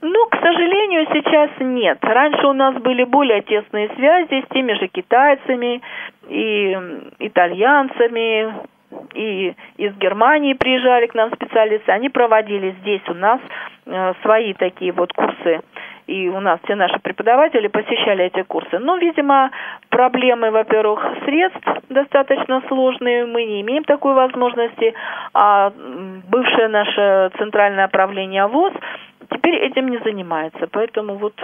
Ну, 0.00 0.26
к 0.26 0.36
сожалению, 0.36 1.06
сейчас 1.12 1.50
нет. 1.58 1.98
Раньше 2.02 2.46
у 2.46 2.52
нас 2.52 2.74
были 2.76 3.04
более 3.04 3.42
тесные 3.42 3.88
связи 3.96 4.44
с 4.44 4.54
теми 4.54 4.72
же 4.74 4.88
китайцами 4.88 5.82
и 6.28 6.78
итальянцами, 7.18 8.54
и 9.14 9.54
из 9.76 9.94
Германии 9.96 10.54
приезжали 10.54 11.06
к 11.06 11.14
нам 11.14 11.32
специалисты, 11.32 11.92
они 11.92 12.08
проводили 12.08 12.74
здесь 12.80 13.02
у 13.08 13.14
нас 13.14 13.40
э, 13.86 14.14
свои 14.22 14.54
такие 14.54 14.92
вот 14.92 15.12
курсы. 15.12 15.60
И 16.06 16.28
у 16.28 16.40
нас 16.40 16.58
все 16.64 16.74
наши 16.74 16.98
преподаватели 16.98 17.68
посещали 17.68 18.24
эти 18.24 18.42
курсы. 18.42 18.80
Но, 18.80 18.96
видимо, 18.96 19.50
проблемы, 19.90 20.50
во-первых, 20.50 21.06
средств 21.24 21.64
достаточно 21.88 22.62
сложные, 22.66 23.26
мы 23.26 23.44
не 23.44 23.60
имеем 23.60 23.84
такой 23.84 24.14
возможности, 24.14 24.92
а 25.34 25.72
бывшее 26.28 26.66
наше 26.66 27.30
центральное 27.38 27.86
правление 27.86 28.46
ВОЗ 28.48 28.72
теперь 29.30 29.56
этим 29.56 29.88
не 29.88 29.98
занимается, 29.98 30.66
поэтому 30.70 31.16
вот 31.16 31.34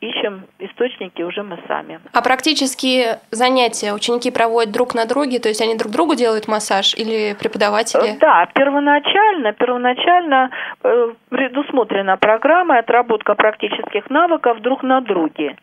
ищем 0.00 0.42
источники 0.58 1.22
уже 1.22 1.42
мы 1.42 1.58
сами. 1.68 2.00
А 2.12 2.22
практические 2.22 3.20
занятия 3.30 3.92
ученики 3.92 4.30
проводят 4.30 4.72
друг 4.72 4.94
на 4.94 5.06
друге, 5.06 5.38
то 5.38 5.48
есть 5.48 5.62
они 5.62 5.76
друг 5.76 5.92
другу 5.92 6.14
делают 6.14 6.48
массаж 6.48 6.94
или 6.94 7.34
преподаватели? 7.38 8.16
Э, 8.16 8.18
да, 8.18 8.48
первоначально, 8.54 9.52
первоначально 9.52 10.50
э, 10.82 11.12
предусмотрена 11.28 12.16
программа 12.16 12.78
отработка 12.78 13.34
практических 13.34 14.10
навыков 14.10 14.60
друг 14.60 14.82
на 14.82 15.00
друге 15.00 15.56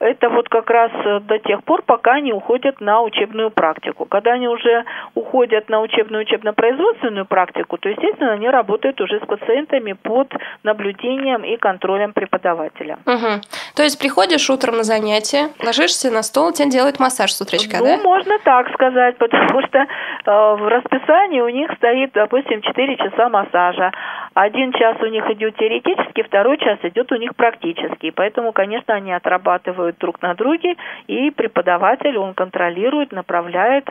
это 0.00 0.28
вот 0.28 0.48
как 0.48 0.68
раз 0.70 0.90
э, 0.92 1.20
до 1.20 1.38
тех 1.38 1.62
пор, 1.64 1.82
пока 1.82 2.14
они 2.14 2.32
уходят 2.32 2.80
на 2.80 3.02
учебную 3.02 3.50
практику. 3.50 4.04
Когда 4.06 4.32
они 4.32 4.48
уже 4.48 4.84
уходят 5.14 5.68
на 5.68 5.80
учебную 5.80 6.22
учебно-производственную 6.22 7.26
практику, 7.26 7.78
то, 7.78 7.88
естественно, 7.88 8.32
они 8.32 8.48
работают 8.48 9.00
уже 9.00 9.20
с 9.20 9.26
пациентами 9.26 9.92
под 9.92 10.32
наблюдением 10.62 11.44
и 11.44 11.56
контролем 11.56 12.12
преподавателя. 12.12 12.98
Угу. 13.06 13.40
То 13.76 13.82
есть 13.82 13.98
приходишь 13.98 14.50
утром 14.50 14.76
на 14.76 14.82
занятие, 14.82 15.50
ложишься 15.64 16.10
на 16.10 16.22
стол, 16.22 16.52
тебе 16.52 16.70
делают 16.70 16.98
массаж 16.98 17.32
с 17.32 17.40
утречка, 17.40 17.78
ну, 17.78 17.84
да? 17.84 17.96
Ну, 17.96 18.02
можно 18.02 18.38
так 18.44 18.72
сказать, 18.74 19.16
потому 19.18 19.62
что 19.62 19.78
э, 19.78 19.86
в 20.26 20.68
расписании 20.68 21.40
у 21.40 21.48
них 21.48 21.70
стоит, 21.76 22.12
допустим, 22.12 22.60
4 22.60 22.96
часа 22.96 23.28
массажа. 23.28 23.92
Один 24.34 24.72
час 24.72 24.96
у 25.00 25.06
них 25.06 25.24
идет 25.30 25.56
теоретически, 25.56 26.22
второй 26.22 26.58
час 26.58 26.78
идет 26.82 27.12
у 27.12 27.16
них 27.16 27.36
практически. 27.36 28.10
Поэтому, 28.10 28.52
конечно, 28.52 28.94
они 28.94 29.12
отрабатывают 29.12 29.83
действуют 29.84 29.98
друг 29.98 30.22
на 30.22 30.34
друге, 30.34 30.76
и 31.06 31.30
преподаватель, 31.30 32.16
он 32.16 32.34
контролирует, 32.34 33.12
направляет, 33.12 33.88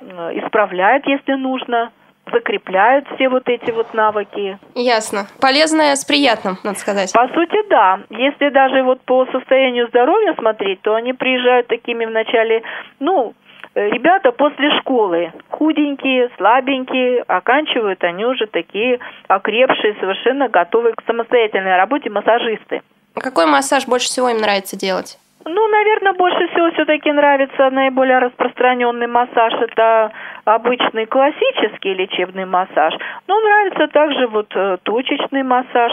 э, 0.00 0.04
исправляет, 0.34 1.06
если 1.06 1.32
нужно 1.34 1.90
закрепляет 2.32 3.04
все 3.14 3.28
вот 3.28 3.48
эти 3.48 3.72
вот 3.72 3.92
навыки. 3.94 4.58
Ясно. 4.74 5.26
Полезное 5.40 5.96
с 5.96 6.04
приятным, 6.04 6.56
надо 6.62 6.78
сказать. 6.78 7.12
По 7.12 7.26
сути, 7.28 7.68
да. 7.68 8.00
Если 8.10 8.48
даже 8.50 8.84
вот 8.84 9.00
по 9.02 9.26
состоянию 9.26 9.88
здоровья 9.88 10.34
смотреть, 10.38 10.80
то 10.82 10.94
они 10.94 11.12
приезжают 11.12 11.66
такими 11.66 12.04
вначале, 12.06 12.62
ну, 13.00 13.34
ребята 13.74 14.30
после 14.30 14.70
школы, 14.78 15.32
худенькие, 15.50 16.30
слабенькие, 16.36 17.22
оканчивают 17.22 18.04
они 18.04 18.24
уже 18.24 18.46
такие 18.46 19.00
окрепшие, 19.26 19.96
совершенно 19.98 20.48
готовые 20.48 20.94
к 20.94 21.02
самостоятельной 21.04 21.76
работе 21.76 22.08
массажисты. 22.08 22.82
Какой 23.14 23.46
массаж 23.46 23.86
больше 23.86 24.06
всего 24.06 24.28
им 24.28 24.38
нравится 24.38 24.76
делать? 24.76 25.18
Ну, 25.44 25.68
наверное, 25.68 26.12
больше 26.12 26.48
всего 26.48 26.70
все-таки 26.72 27.10
нравится 27.10 27.70
наиболее 27.70 28.18
распространенный 28.18 29.06
массаж. 29.06 29.52
Это 29.54 30.12
обычный 30.44 31.06
классический 31.06 31.94
лечебный 31.94 32.44
массаж. 32.44 32.94
Но 33.26 33.40
нравится 33.40 33.88
также 33.88 34.26
вот 34.28 34.46
э, 34.54 34.78
точечный 34.82 35.42
массаж 35.42 35.92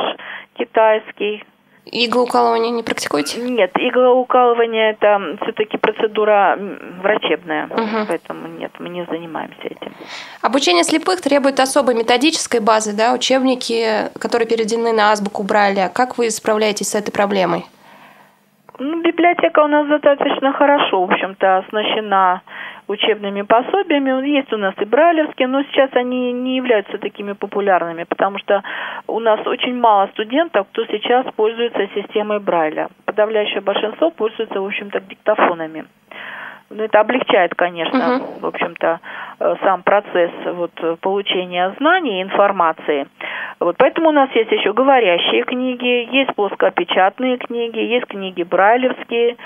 китайский. 0.53 1.43
Иглоукалывание 1.91 2.71
не 2.71 2.83
практикуете? 2.83 3.39
Нет, 3.41 3.71
иглоукалывание 3.75 4.91
это 4.91 5.37
все-таки 5.41 5.77
процедура 5.77 6.57
врачебная, 7.01 7.65
угу. 7.65 8.05
поэтому 8.07 8.47
нет, 8.47 8.71
мы 8.77 8.89
не 8.89 9.05
занимаемся 9.05 9.61
этим. 9.63 9.93
Обучение 10.41 10.83
слепых 10.83 11.21
требует 11.21 11.59
особой 11.59 11.95
методической 11.95 12.59
базы, 12.59 12.93
да, 12.95 13.13
учебники, 13.13 14.11
которые 14.19 14.47
переведены 14.47 14.93
на 14.93 15.11
азбуку 15.11 15.41
Брайля. 15.41 15.89
Как 15.91 16.17
вы 16.19 16.29
справляетесь 16.29 16.89
с 16.89 16.95
этой 16.95 17.11
проблемой? 17.11 17.65
Ну, 18.81 19.01
библиотека 19.01 19.59
у 19.59 19.67
нас 19.67 19.87
достаточно 19.87 20.53
хорошо, 20.53 21.05
в 21.05 21.11
общем-то, 21.11 21.57
оснащена 21.57 22.41
учебными 22.87 23.41
пособиями. 23.41 24.25
Есть 24.25 24.53
у 24.53 24.57
нас 24.57 24.73
и 24.79 24.85
брайлевские, 24.85 25.49
но 25.49 25.63
сейчас 25.63 25.89
они 25.95 26.31
не 26.31 26.55
являются 26.55 26.97
такими 26.97 27.33
популярными, 27.33 28.05
потому 28.05 28.39
что 28.39 28.63
у 29.07 29.19
нас 29.19 29.45
очень 29.45 29.77
мало 29.77 30.07
студентов, 30.13 30.67
кто 30.71 30.85
сейчас 30.85 31.25
пользуется 31.35 31.89
системой 31.93 32.39
Брайля. 32.39 32.87
Подавляющее 33.03 33.59
большинство 33.59 34.11
пользуется, 34.11 34.61
в 34.61 34.65
общем-то, 34.65 35.01
диктофонами. 35.01 35.85
Ну, 36.69 36.83
это 36.83 36.99
облегчает, 36.99 37.55
конечно, 37.55 37.97
uh-huh. 37.97 38.41
в 38.41 38.45
общем-то, 38.45 38.99
э, 39.39 39.55
сам 39.63 39.81
процесс 39.83 40.31
вот, 40.45 40.71
получения 41.01 41.73
знаний 41.79 42.19
и 42.19 42.23
информации. 42.23 43.07
Вот, 43.59 43.75
поэтому 43.77 44.09
у 44.09 44.11
нас 44.11 44.29
есть 44.35 44.51
еще 44.51 44.73
говорящие 44.73 45.43
книги, 45.43 46.07
есть 46.15 46.33
плоскопечатные 46.35 47.37
книги, 47.37 47.79
есть 47.79 48.05
книги 48.05 48.43
брайлевские, 48.43 49.37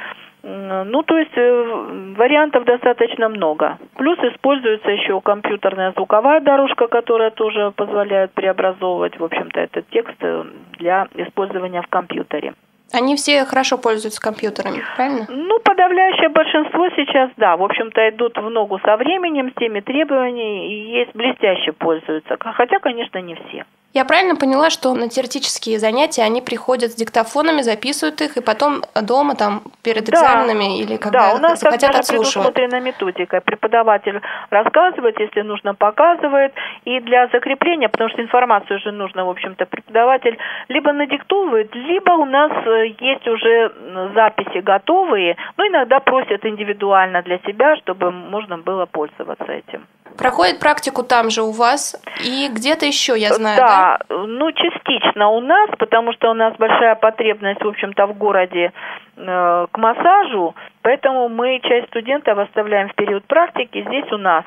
ну, 0.44 1.04
то 1.04 1.18
есть 1.18 1.32
э, 1.36 2.14
вариантов 2.18 2.66
достаточно 2.66 3.30
много. 3.30 3.78
Плюс 3.96 4.20
используется 4.20 4.92
еще 4.92 5.22
компьютерная 5.22 5.94
звуковая 5.94 6.42
дорожка, 6.42 6.88
которая 6.88 7.32
тоже 7.32 7.72
позволяет 7.72 8.34
преобразовывать, 8.34 9.18
в 9.18 9.24
общем-то, 9.24 9.62
этот 9.62 9.88
текст 9.88 10.18
э, 10.20 10.44
для 10.80 11.08
использования 11.16 11.82
в 11.82 11.88
компьютере. 11.88 12.56
Они 12.94 13.16
все 13.16 13.44
хорошо 13.46 13.78
пользуются 13.78 14.22
компьютерами, 14.22 14.84
правильно? 14.96 15.26
Ну, 15.30 15.60
подавляющее 15.60 16.30
большинство 16.30 16.90
сейчас, 16.90 17.32
да, 17.38 17.58
в 17.58 17.64
общем-то, 17.64 18.10
идут 18.10 18.38
в 18.38 18.50
ногу 18.50 18.80
со 18.86 18.98
временем, 18.98 19.52
с 19.52 19.56
теми 19.56 19.80
требованиями, 19.80 20.72
и 20.72 21.00
есть 21.00 21.16
блестяще 21.16 21.72
пользуются. 21.72 22.38
Хотя, 22.40 22.78
конечно, 22.80 23.18
не 23.18 23.34
все. 23.36 23.66
Я 23.94 24.06
правильно 24.06 24.36
поняла, 24.36 24.72
что 24.72 24.96
на 24.96 25.08
теоретические 25.08 25.78
занятия 25.78 26.24
они 26.24 26.42
приходят 26.42 26.92
с 26.92 26.96
диктофонами, 26.96 27.62
записывают 27.62 28.22
их, 28.22 28.38
и 28.38 28.42
потом 28.42 28.82
дома 29.00 29.36
там 29.36 29.62
перед 29.84 30.10
экзаменами 30.10 30.66
да, 30.66 30.84
или 30.84 30.98
когда 30.98 31.30
да, 31.30 31.36
у 31.36 31.38
нас 31.38 31.60
захотят 31.60 31.92
так 31.92 32.00
отслушивать? 32.00 32.34
предусмотрена 32.34 32.80
методика. 32.80 33.40
Преподаватель 33.42 34.20
рассказывает, 34.50 35.20
если 35.20 35.42
нужно, 35.42 35.76
показывает. 35.76 36.54
И 36.86 37.00
для 37.02 37.28
закрепления, 37.28 37.88
потому 37.88 38.10
что 38.10 38.24
информацию 38.24 38.78
уже 38.78 38.92
нужно, 38.92 39.26
в 39.26 39.30
общем-то, 39.30 39.68
преподаватель 39.68 40.40
либо 40.70 40.92
надиктовывает, 40.92 41.76
либо 41.76 42.14
у 42.14 42.26
нас 42.26 42.52
э, 42.66 42.96
есть 43.00 43.28
уже 43.28 43.72
записи 44.16 44.58
готовые, 44.62 45.38
но 45.56 45.68
иногда 45.68 46.00
просят 46.00 46.44
индивидуально 46.48 47.22
для 47.22 47.38
себя, 47.46 47.76
чтобы 47.78 48.10
можно 48.10 48.58
было 48.58 48.88
пользоваться 48.88 49.52
этим. 49.52 49.86
Проходит 50.18 50.60
практику 50.60 51.04
там 51.04 51.30
же 51.30 51.42
у 51.42 51.52
вас 51.52 52.00
и 52.24 52.48
где-то 52.50 52.86
еще, 52.86 53.18
я 53.18 53.34
знаю, 53.34 53.58
да? 53.58 53.98
Да, 54.08 54.16
ну 54.16 54.52
частично 54.52 55.30
у 55.30 55.40
нас, 55.42 55.70
потому 55.80 56.14
что 56.14 56.30
у 56.30 56.34
нас 56.34 56.54
большая 56.58 56.96
потребность, 56.96 57.64
в 57.64 57.68
общем-то, 57.68 58.06
в 58.08 58.18
городе 58.18 58.72
э, 59.18 59.68
к 59.72 59.78
массажу, 59.78 60.56
поэтому 60.84 61.30
мы 61.30 61.60
часть 61.64 61.88
студентов 61.88 62.38
оставляем 62.38 62.90
в 62.90 62.96
период 62.96 63.26
практики 63.26 63.84
здесь 63.88 64.12
у 64.12 64.18
нас 64.18 64.46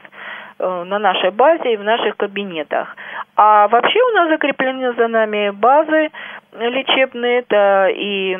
э, 0.58 0.84
на 0.84 0.98
нашей 1.00 1.30
базе 1.30 1.72
и 1.72 1.76
в 1.76 1.82
наших 1.82 2.16
кабинетах. 2.16 2.94
А 3.34 3.66
вообще 3.68 3.98
у 4.00 4.14
нас 4.14 4.28
закреплены 4.28 4.92
за 4.94 5.08
нами 5.08 5.50
базы 5.50 6.10
лечебные, 6.52 7.40
это 7.40 7.88
и 7.88 8.38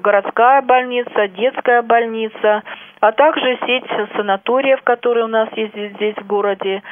городская 0.00 0.62
больница, 0.62 1.28
детская 1.28 1.82
больница, 1.82 2.62
а 3.02 3.10
также 3.10 3.58
сеть 3.66 3.84
санаториев, 4.16 4.80
которые 4.82 5.24
у 5.24 5.28
нас 5.28 5.48
есть 5.56 5.74
здесь 5.74 6.14
в 6.14 6.26
городе. 6.26 6.82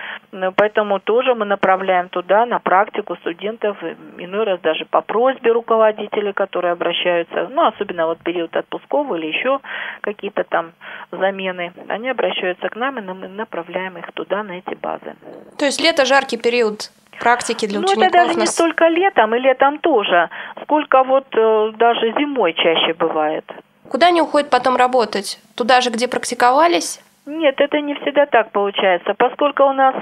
Поэтому 0.57 0.99
тоже 0.99 1.37
мы 1.37 1.45
направляем 1.45 2.09
туда 2.09 2.47
на 2.47 2.59
практику 2.59 3.15
студентов, 3.17 3.77
иной 4.19 4.45
раз 4.45 4.61
даже 4.61 4.87
по 4.87 5.03
просьбе 5.03 5.53
руководителей, 5.53 6.33
которые 6.33 6.73
обращаются, 6.73 7.49
ну, 7.53 7.65
особенно 7.65 8.07
вот 8.07 8.19
период 8.25 8.57
отпусков 8.57 9.07
или 9.15 9.27
еще 9.27 9.61
какие-то 10.01 10.43
там 10.43 10.73
замены, 11.13 11.73
они 11.87 12.11
обращаются 12.11 12.69
к 12.69 12.75
нам, 12.75 12.99
и 12.99 13.03
мы 13.03 13.29
направляем 13.29 13.97
их 13.97 14.11
туда, 14.13 14.43
на 14.43 14.59
эти 14.59 14.75
базы. 14.75 15.15
То 15.59 15.65
есть 15.65 15.81
лето 15.81 16.05
жаркий 16.05 16.39
период 16.39 16.91
практики 17.21 17.67
для 17.67 17.79
учеников? 17.79 17.99
Ну, 17.99 18.05
это 18.09 18.27
даже 18.27 18.35
не 18.35 18.47
столько 18.47 18.89
летом, 18.89 19.33
и 19.37 19.39
летом 19.39 19.79
тоже, 19.79 20.29
сколько 20.63 21.05
вот 21.05 21.27
э, 21.37 21.73
даже 21.77 22.13
зимой 22.19 22.53
чаще 22.55 22.95
бывает. 22.95 23.45
Куда 23.91 24.07
они 24.07 24.23
уходят 24.23 24.51
потом 24.51 24.77
работать? 24.77 25.41
Туда 25.57 25.81
же, 25.81 25.91
где 25.91 26.07
практиковались? 26.07 27.03
Нет, 27.27 27.61
это 27.61 27.81
не 27.81 27.95
всегда 27.97 28.25
так 28.27 28.53
получается. 28.53 29.15
Поскольку 29.15 29.65
у 29.65 29.73
нас 29.73 29.97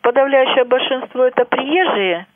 подавляющее 0.00 0.64
большинство 0.64 1.24
это 1.24 1.44
приезжие 1.44 2.26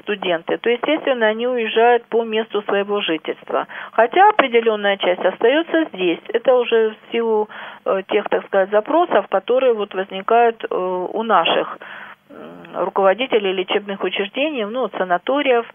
студенты, 0.00 0.58
то, 0.58 0.68
естественно, 0.68 1.26
они 1.26 1.46
уезжают 1.48 2.04
по 2.04 2.22
месту 2.22 2.60
своего 2.62 3.00
жительства. 3.00 3.66
Хотя 3.92 4.28
определенная 4.28 4.98
часть 4.98 5.24
остается 5.24 5.86
здесь. 5.94 6.20
Это 6.28 6.54
уже 6.54 6.90
в 6.90 7.12
силу 7.12 7.48
э, 7.86 8.02
тех, 8.08 8.28
так 8.28 8.44
сказать, 8.46 8.70
запросов, 8.70 9.26
которые 9.28 9.72
вот 9.72 9.94
возникают 9.94 10.62
э, 10.64 10.74
у 10.74 11.22
наших 11.22 11.78
руководителей 12.74 13.52
лечебных 13.52 14.02
учреждений, 14.02 14.64
ну, 14.64 14.88
санаториев, 14.96 15.66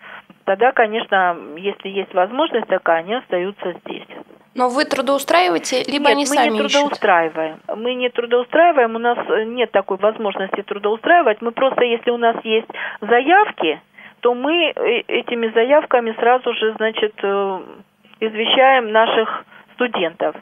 тогда, 0.46 0.72
конечно, 0.72 1.38
если 1.58 1.90
есть 1.90 2.14
возможность 2.14 2.68
такая, 2.68 3.00
они 3.00 3.16
остаются 3.16 3.74
здесь. 3.86 4.08
Но 4.56 4.70
вы 4.70 4.86
трудоустраиваете, 4.86 5.84
либо 5.92 6.10
нет, 6.10 6.16
они 6.16 6.26
сами 6.28 6.50
мы 6.50 6.58
не 6.58 6.60
трудоустраиваем. 6.60 7.56
Ищут? 7.56 7.78
Мы 7.78 7.94
не 7.96 8.10
трудоустраиваем, 8.10 8.96
у 8.96 9.00
нас 9.00 9.18
нет 9.48 9.72
такой 9.72 9.98
возможности 9.98 10.62
трудоустраивать. 10.62 11.42
Мы 11.42 11.52
просто, 11.52 11.84
если 11.84 12.12
у 12.12 12.18
нас 12.18 12.36
есть 12.44 12.68
заявки, 13.02 13.82
то 14.20 14.36
мы 14.36 14.72
э, 14.76 15.00
этими 15.08 15.48
заявками 15.54 16.14
сразу 16.20 16.54
же, 16.54 16.74
значит, 16.74 17.14
э, 17.24 17.60
извещаем 18.20 18.92
наших 18.92 19.46
студентов. 19.74 20.36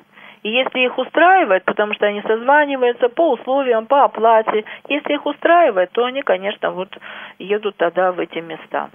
И 0.43 0.49
если 0.49 0.79
их 0.79 0.97
устраивает, 0.97 1.63
потому 1.65 1.93
что 1.93 2.07
они 2.07 2.21
созваниваются 2.21 3.09
по 3.09 3.31
условиям, 3.31 3.85
по 3.85 4.03
оплате, 4.03 4.65
если 4.89 5.13
их 5.13 5.25
устраивает, 5.25 5.91
то 5.91 6.03
они, 6.03 6.21
конечно, 6.21 6.71
вот 6.71 6.89
едут 7.39 7.77
тогда 7.77 8.11
в 8.11 8.19
эти 8.19 8.39
места. 8.39 8.89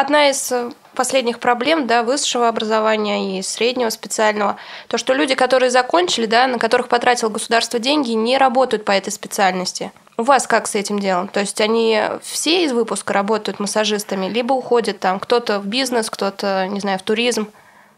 Одна 0.00 0.30
из 0.30 0.50
э, 0.50 0.70
последних 0.96 1.40
проблем 1.40 1.86
да, 1.86 2.02
высшего 2.02 2.48
образования 2.48 3.38
и 3.38 3.42
среднего 3.42 3.90
специального, 3.90 4.56
то, 4.88 4.96
что 4.96 5.12
люди, 5.12 5.34
которые 5.34 5.68
закончили, 5.68 6.24
да, 6.24 6.46
на 6.46 6.58
которых 6.58 6.88
потратил 6.88 7.28
государство 7.28 7.78
деньги, 7.78 8.12
не 8.12 8.38
работают 8.38 8.86
по 8.86 8.92
этой 8.92 9.10
специальности. 9.10 9.92
У 10.16 10.22
вас 10.22 10.46
как 10.46 10.68
с 10.68 10.74
этим 10.74 11.00
делом? 11.00 11.28
То 11.28 11.40
есть 11.40 11.60
они 11.60 12.00
все 12.22 12.64
из 12.64 12.72
выпуска 12.72 13.12
работают 13.12 13.60
массажистами, 13.60 14.24
либо 14.24 14.54
уходят 14.54 15.00
там 15.00 15.20
кто-то 15.20 15.58
в 15.58 15.66
бизнес, 15.66 16.08
кто-то, 16.08 16.66
не 16.68 16.80
знаю, 16.80 16.98
в 16.98 17.02
туризм? 17.02 17.48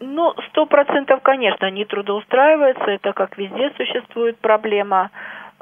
Ну, 0.01 0.35
сто 0.51 0.67
процентов, 0.67 1.21
конечно, 1.23 1.71
не 1.71 1.85
трудоустраивается. 1.85 2.91
Это 2.91 3.13
как 3.13 3.39
везде 3.39 3.71
существует 3.77 4.37
проблема 4.39 5.13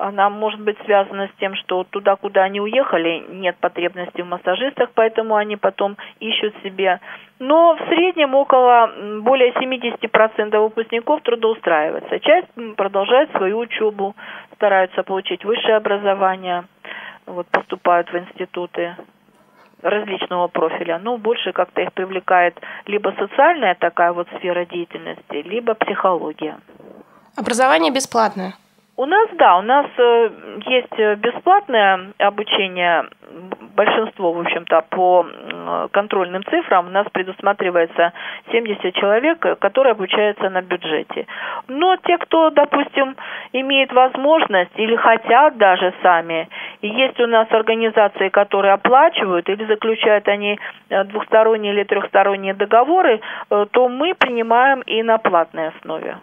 она 0.00 0.30
может 0.30 0.60
быть 0.60 0.78
связана 0.84 1.28
с 1.28 1.40
тем, 1.40 1.54
что 1.54 1.84
туда, 1.84 2.16
куда 2.16 2.42
они 2.44 2.60
уехали, 2.60 3.24
нет 3.28 3.56
потребности 3.60 4.22
в 4.22 4.26
массажистах, 4.26 4.90
поэтому 4.94 5.36
они 5.36 5.56
потом 5.56 5.96
ищут 6.18 6.54
себе. 6.62 7.00
Но 7.38 7.76
в 7.76 7.88
среднем 7.88 8.34
около 8.34 8.90
более 9.20 9.52
70% 9.52 10.58
выпускников 10.58 11.22
трудоустраивается. 11.22 12.20
Часть 12.20 12.48
продолжает 12.76 13.30
свою 13.32 13.58
учебу, 13.58 14.14
стараются 14.54 15.02
получить 15.02 15.44
высшее 15.44 15.76
образование, 15.76 16.64
вот, 17.26 17.46
поступают 17.48 18.10
в 18.12 18.18
институты 18.18 18.96
различного 19.82 20.48
профиля, 20.48 20.98
но 20.98 21.16
больше 21.16 21.52
как-то 21.52 21.80
их 21.80 21.92
привлекает 21.92 22.60
либо 22.86 23.14
социальная 23.18 23.74
такая 23.74 24.12
вот 24.12 24.28
сфера 24.36 24.66
деятельности, 24.66 25.42
либо 25.48 25.74
психология. 25.74 26.58
Образование 27.36 27.92
бесплатное? 27.92 28.54
У 29.00 29.06
нас, 29.06 29.30
да, 29.32 29.56
у 29.56 29.62
нас 29.62 29.86
э, 29.96 30.30
есть 30.66 30.98
э, 30.98 31.14
бесплатное 31.14 32.12
обучение, 32.18 33.06
большинство, 33.74 34.30
в 34.34 34.40
общем-то, 34.40 34.84
по 34.90 35.24
контрольным 35.90 36.44
цифрам 36.44 36.86
у 36.86 36.90
нас 36.90 37.06
предусматривается 37.10 38.12
70 38.52 38.94
человек, 38.94 39.38
которые 39.58 39.92
обучаются 39.92 40.50
на 40.50 40.60
бюджете. 40.60 41.26
Но 41.66 41.96
те, 41.96 42.18
кто, 42.18 42.50
допустим, 42.50 43.16
имеет 43.54 43.90
возможность 43.90 44.76
или 44.76 44.96
хотят 44.96 45.56
даже 45.56 45.94
сами, 46.02 46.50
и 46.82 46.88
есть 46.88 47.18
у 47.20 47.26
нас 47.26 47.50
организации, 47.52 48.28
которые 48.28 48.74
оплачивают 48.74 49.48
или 49.48 49.64
заключают 49.64 50.28
они 50.28 50.58
э, 50.90 51.04
двухсторонние 51.04 51.72
или 51.72 51.84
трехсторонние 51.84 52.52
договоры, 52.52 53.22
то 53.48 53.88
мы 53.88 54.14
принимаем 54.14 54.82
и 54.82 55.02
на 55.02 55.16
платной 55.16 55.68
основе. 55.68 56.18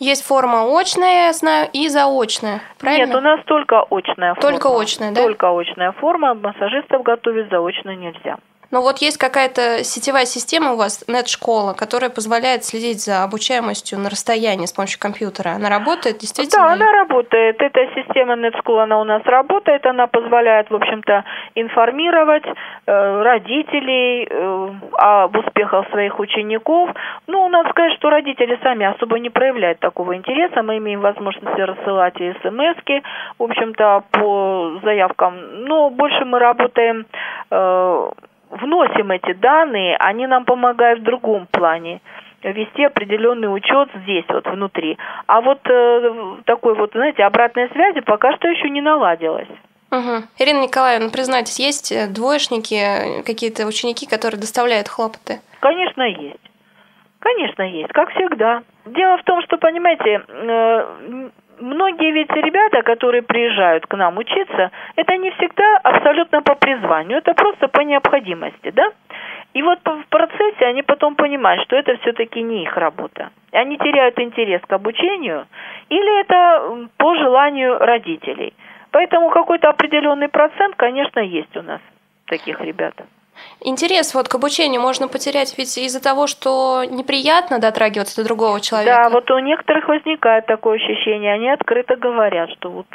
Есть 0.00 0.24
форма 0.24 0.64
очная, 0.80 1.26
я 1.26 1.32
знаю, 1.34 1.68
и 1.74 1.86
заочная, 1.88 2.62
правильно? 2.78 3.06
Нет, 3.06 3.16
у 3.16 3.20
нас 3.20 3.40
только 3.44 3.84
очная 3.90 4.34
форма. 4.34 4.40
Только 4.40 4.80
очная, 4.80 5.12
да? 5.12 5.22
Только 5.22 5.50
очная 5.50 5.92
форма. 5.92 6.32
Массажистов 6.32 7.02
готовить 7.02 7.50
заочно 7.50 7.94
нельзя. 7.94 8.38
Но 8.70 8.82
вот 8.82 8.98
есть 8.98 9.18
какая-то 9.18 9.82
сетевая 9.82 10.26
система 10.26 10.72
у 10.72 10.76
вас, 10.76 11.04
нет-школа, 11.08 11.74
которая 11.74 12.10
позволяет 12.10 12.64
следить 12.64 13.02
за 13.02 13.24
обучаемостью 13.24 13.98
на 13.98 14.08
расстоянии 14.08 14.66
с 14.66 14.72
помощью 14.72 15.00
компьютера. 15.00 15.50
Она 15.56 15.68
работает 15.68 16.18
действительно? 16.18 16.66
Да, 16.66 16.72
она 16.72 16.92
работает. 16.92 17.60
Эта 17.60 17.80
система 17.94 18.34
NetSchool, 18.34 18.82
она 18.82 19.00
у 19.00 19.04
нас 19.04 19.22
работает. 19.24 19.84
Она 19.86 20.06
позволяет, 20.06 20.70
в 20.70 20.74
общем-то, 20.74 21.24
информировать 21.56 22.44
э, 22.46 23.22
родителей 23.22 24.28
э, 24.30 24.70
об 24.92 25.36
успехах 25.36 25.88
своих 25.90 26.20
учеников. 26.20 26.90
Ну, 27.26 27.48
надо 27.48 27.70
сказать, 27.70 27.92
что 27.94 28.10
родители 28.10 28.58
сами 28.62 28.86
особо 28.86 29.18
не 29.18 29.30
проявляют 29.30 29.80
такого 29.80 30.14
интереса. 30.14 30.62
Мы 30.62 30.78
имеем 30.78 31.00
возможность 31.00 31.58
рассылать 31.58 32.20
и 32.20 32.32
смс 32.42 32.76
в 33.38 33.42
общем-то, 33.42 34.04
по 34.10 34.80
заявкам. 34.82 35.64
Но 35.64 35.90
больше 35.90 36.24
мы 36.24 36.38
работаем 36.38 37.06
э, 37.50 38.10
вносим 38.50 39.10
эти 39.10 39.32
данные, 39.32 39.96
они 39.96 40.26
нам 40.26 40.44
помогают 40.44 41.00
в 41.00 41.04
другом 41.04 41.46
плане 41.50 42.00
вести 42.42 42.84
определенный 42.84 43.54
учет 43.54 43.90
здесь 44.02 44.24
вот 44.28 44.46
внутри. 44.46 44.96
А 45.26 45.40
вот 45.40 45.60
э, 45.64 46.36
такой 46.46 46.74
вот, 46.74 46.92
знаете, 46.92 47.22
обратной 47.22 47.68
связи 47.68 48.00
пока 48.00 48.34
что 48.36 48.48
еще 48.48 48.70
не 48.70 48.80
наладилась. 48.80 49.48
Угу. 49.90 50.24
Ирина 50.38 50.62
Николаевна, 50.62 51.10
признайтесь, 51.10 51.58
есть 51.58 51.92
э, 51.92 52.06
двоечники, 52.06 52.74
э, 52.74 53.22
какие-то 53.24 53.66
ученики, 53.66 54.06
которые 54.06 54.40
доставляют 54.40 54.88
хлопоты? 54.88 55.40
Конечно, 55.60 56.02
есть. 56.02 56.40
Конечно, 57.18 57.62
есть, 57.62 57.92
как 57.92 58.10
всегда. 58.10 58.62
Дело 58.86 59.18
в 59.18 59.24
том, 59.24 59.42
что, 59.42 59.58
понимаете, 59.58 60.22
э, 60.26 61.30
многие 61.60 62.12
ведь 62.12 62.30
ребята, 62.30 62.82
которые 62.82 63.22
приезжают 63.22 63.86
к 63.86 63.94
нам 63.96 64.18
учиться, 64.18 64.70
это 64.96 65.16
не 65.16 65.30
всегда 65.32 65.78
абсолютно 65.82 66.42
по 66.42 66.54
призванию, 66.54 67.18
это 67.18 67.34
просто 67.34 67.68
по 67.68 67.80
необходимости, 67.80 68.70
да? 68.70 68.90
И 69.52 69.62
вот 69.62 69.80
в 69.84 70.04
процессе 70.08 70.64
они 70.66 70.82
потом 70.82 71.16
понимают, 71.16 71.62
что 71.64 71.76
это 71.76 71.96
все-таки 71.98 72.40
не 72.42 72.62
их 72.62 72.76
работа. 72.76 73.30
Они 73.52 73.78
теряют 73.78 74.18
интерес 74.18 74.60
к 74.66 74.72
обучению, 74.72 75.46
или 75.88 76.20
это 76.20 76.88
по 76.96 77.16
желанию 77.16 77.78
родителей. 77.78 78.54
Поэтому 78.92 79.30
какой-то 79.30 79.68
определенный 79.68 80.28
процент, 80.28 80.76
конечно, 80.76 81.20
есть 81.20 81.56
у 81.56 81.62
нас 81.62 81.80
таких 82.26 82.60
ребят. 82.60 82.94
Интерес 83.62 84.14
вот 84.14 84.28
к 84.28 84.34
обучению 84.34 84.80
можно 84.80 85.06
потерять 85.06 85.54
ведь 85.58 85.76
из-за 85.76 86.02
того, 86.02 86.26
что 86.26 86.82
неприятно 86.84 87.58
дотрагиваться 87.58 88.16
до 88.16 88.26
другого 88.26 88.60
человека. 88.60 89.02
Да, 89.04 89.10
вот 89.10 89.30
у 89.30 89.38
некоторых 89.38 89.86
возникает 89.88 90.46
такое 90.46 90.76
ощущение, 90.76 91.34
они 91.34 91.50
открыто 91.50 91.96
говорят, 91.96 92.50
что 92.52 92.70
вот 92.70 92.86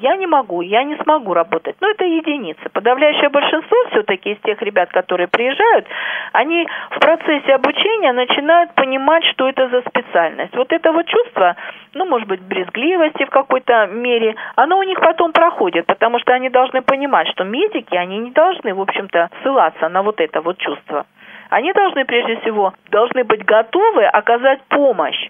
я 0.00 0.16
не 0.16 0.26
могу, 0.26 0.62
я 0.62 0.84
не 0.84 0.96
смогу 1.02 1.34
работать. 1.34 1.76
Но 1.80 1.90
это 1.90 2.04
единицы. 2.04 2.60
Подавляющее 2.72 3.28
большинство 3.28 3.76
все-таки 3.90 4.32
из 4.32 4.38
тех 4.40 4.60
ребят, 4.62 4.90
которые 4.90 5.28
приезжают, 5.28 5.86
они 6.32 6.66
в 6.90 6.98
процессе 6.98 7.54
обучения 7.54 8.12
начинают 8.12 8.74
понимать, 8.74 9.24
что 9.32 9.48
это 9.48 9.68
за 9.68 9.82
специальность. 9.82 10.56
Вот 10.56 10.72
это 10.72 10.92
вот 10.92 11.06
чувство, 11.06 11.56
ну, 11.94 12.06
может 12.06 12.26
быть, 12.28 12.40
брезгливости 12.40 13.24
в 13.24 13.30
какой-то 13.30 13.86
мере, 13.86 14.34
оно 14.54 14.78
у 14.78 14.82
них 14.82 14.98
потом 15.00 15.32
проходит, 15.32 15.86
потому 15.86 16.18
что 16.20 16.32
они 16.32 16.48
должны 16.48 16.82
понимать, 16.82 17.28
что 17.28 17.44
медики, 17.44 17.94
они 17.94 18.18
не 18.18 18.30
должны, 18.30 18.74
в 18.74 18.80
общем-то, 18.80 19.30
ссылаться 19.42 19.85
на 19.88 20.02
вот 20.02 20.20
это 20.20 20.40
вот 20.40 20.58
чувство. 20.58 21.06
Они 21.50 21.72
должны, 21.72 22.04
прежде 22.04 22.40
всего, 22.40 22.74
должны 22.90 23.24
быть 23.24 23.44
готовы 23.44 24.04
оказать 24.04 24.62
помощь. 24.68 25.28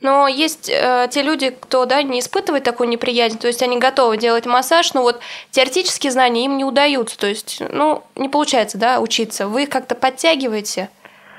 Но 0.00 0.28
есть 0.28 0.70
э, 0.70 1.08
те 1.10 1.22
люди, 1.22 1.50
кто 1.50 1.84
да, 1.84 2.02
не 2.02 2.20
испытывает 2.20 2.62
такую 2.62 2.88
неприязнь, 2.88 3.38
то 3.38 3.48
есть 3.48 3.62
они 3.62 3.78
готовы 3.78 4.16
делать 4.16 4.46
массаж, 4.46 4.94
но 4.94 5.02
вот 5.02 5.18
теоретические 5.50 6.12
знания 6.12 6.44
им 6.44 6.56
не 6.56 6.64
удаются, 6.64 7.18
то 7.18 7.26
есть, 7.26 7.60
ну, 7.72 8.04
не 8.14 8.28
получается, 8.28 8.78
да, 8.78 9.00
учиться. 9.00 9.48
Вы 9.48 9.64
их 9.64 9.70
как-то 9.70 9.96
подтягиваете? 9.96 10.88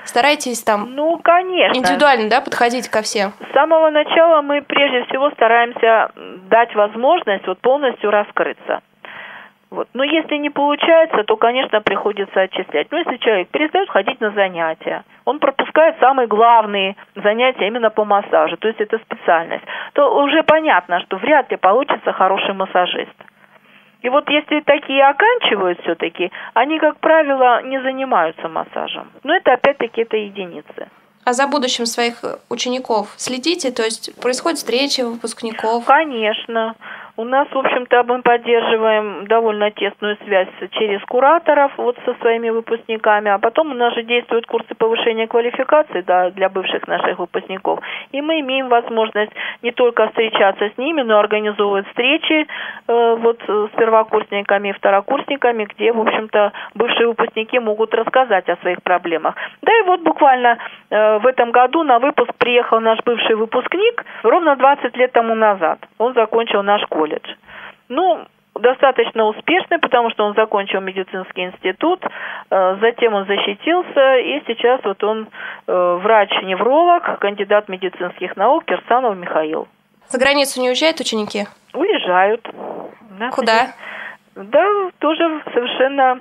Старайтесь 0.04 0.62
там 0.62 0.94
ну, 0.94 1.18
конечно. 1.18 1.78
индивидуально 1.78 2.28
да, 2.28 2.40
подходить 2.40 2.88
ко 2.88 3.02
всем? 3.02 3.32
С 3.48 3.52
самого 3.52 3.90
начала 3.90 4.42
мы 4.42 4.62
прежде 4.62 5.04
всего 5.04 5.30
стараемся 5.30 6.10
дать 6.50 6.74
возможность 6.74 7.46
вот 7.46 7.60
полностью 7.60 8.10
раскрыться. 8.10 8.80
Вот. 9.70 9.88
Но 9.94 10.02
если 10.02 10.36
не 10.36 10.50
получается, 10.50 11.22
то, 11.22 11.36
конечно, 11.36 11.80
приходится 11.80 12.40
отчислять. 12.40 12.88
Но 12.90 12.98
если 12.98 13.16
человек 13.18 13.48
перестает 13.50 13.88
ходить 13.88 14.20
на 14.20 14.30
занятия, 14.32 15.04
он 15.24 15.38
пропускает 15.38 15.96
самые 16.00 16.26
главные 16.26 16.96
занятия 17.14 17.68
именно 17.68 17.90
по 17.90 18.04
массажу, 18.04 18.56
то 18.56 18.66
есть 18.66 18.80
это 18.80 18.98
специальность, 18.98 19.64
то 19.92 20.22
уже 20.22 20.42
понятно, 20.42 21.00
что 21.00 21.18
вряд 21.18 21.50
ли 21.50 21.56
получится 21.56 22.12
хороший 22.12 22.52
массажист. 22.54 23.14
И 24.02 24.08
вот 24.08 24.28
если 24.28 24.60
такие 24.60 25.04
оканчивают 25.06 25.80
все-таки, 25.82 26.32
они, 26.54 26.78
как 26.78 26.98
правило, 26.98 27.62
не 27.62 27.80
занимаются 27.80 28.48
массажем. 28.48 29.10
Но 29.22 29.36
это 29.36 29.52
опять-таки 29.52 30.02
это 30.02 30.16
единицы. 30.16 30.88
А 31.24 31.32
за 31.32 31.46
будущим 31.46 31.84
своих 31.84 32.24
учеников 32.48 33.12
следите? 33.16 33.70
То 33.70 33.82
есть 33.82 34.20
происходят 34.20 34.58
встречи 34.58 35.02
выпускников? 35.02 35.84
Конечно. 35.84 36.74
У 37.20 37.24
нас, 37.24 37.46
в 37.52 37.58
общем-то, 37.58 38.04
мы 38.04 38.22
поддерживаем 38.22 39.26
довольно 39.26 39.70
тесную 39.70 40.16
связь 40.24 40.48
через 40.70 41.02
кураторов 41.02 41.70
вот 41.76 41.98
со 42.06 42.14
своими 42.14 42.48
выпускниками, 42.48 43.30
а 43.30 43.38
потом 43.38 43.72
у 43.72 43.74
нас 43.74 43.92
же 43.92 44.04
действуют 44.04 44.46
курсы 44.46 44.74
повышения 44.74 45.26
квалификации 45.26 46.00
да, 46.00 46.30
для 46.30 46.48
бывших 46.48 46.88
наших 46.88 47.18
выпускников. 47.18 47.80
И 48.12 48.22
мы 48.22 48.40
имеем 48.40 48.70
возможность 48.70 49.32
не 49.60 49.70
только 49.70 50.08
встречаться 50.08 50.70
с 50.74 50.78
ними, 50.78 51.02
но 51.02 51.16
и 51.16 51.18
организовывать 51.18 51.86
встречи 51.88 52.46
э, 52.88 53.16
вот 53.18 53.38
с 53.46 53.68
первокурсниками 53.76 54.70
и 54.70 54.72
второкурсниками, 54.72 55.64
где, 55.64 55.92
в 55.92 56.00
общем-то, 56.00 56.52
бывшие 56.74 57.08
выпускники 57.08 57.58
могут 57.58 57.92
рассказать 57.92 58.48
о 58.48 58.56
своих 58.62 58.82
проблемах. 58.82 59.34
Да 59.60 59.70
и 59.78 59.82
вот 59.82 60.00
буквально 60.00 60.56
э, 60.88 61.18
в 61.18 61.26
этом 61.26 61.50
году 61.50 61.82
на 61.82 61.98
выпуск 61.98 62.32
приехал 62.38 62.80
наш 62.80 62.98
бывший 63.04 63.36
выпускник 63.36 64.06
ровно 64.22 64.56
20 64.56 64.96
лет 64.96 65.12
тому 65.12 65.34
назад. 65.34 65.80
Он 65.98 66.14
закончил 66.14 66.62
наш 66.62 66.80
колледж 66.86 67.09
колледж. 67.10 67.36
Ну, 67.88 68.26
достаточно 68.54 69.24
успешный, 69.24 69.78
потому 69.78 70.10
что 70.10 70.24
он 70.24 70.34
закончил 70.34 70.80
медицинский 70.80 71.44
институт, 71.44 72.04
э, 72.50 72.76
затем 72.80 73.14
он 73.14 73.26
защитился, 73.26 74.16
и 74.18 74.42
сейчас 74.46 74.80
вот 74.84 75.02
он 75.02 75.28
э, 75.66 75.98
врач-невролог, 76.02 77.18
кандидат 77.18 77.68
медицинских 77.68 78.36
наук 78.36 78.64
Кирсанов 78.64 79.16
Михаил. 79.16 79.68
За 80.08 80.18
границу 80.18 80.60
не 80.60 80.68
уезжают 80.68 81.00
ученики? 81.00 81.44
Уезжают. 81.72 82.48
Да, 83.18 83.30
Куда? 83.30 83.74
Да, 84.34 84.90
тоже 84.98 85.42
совершенно 85.52 86.18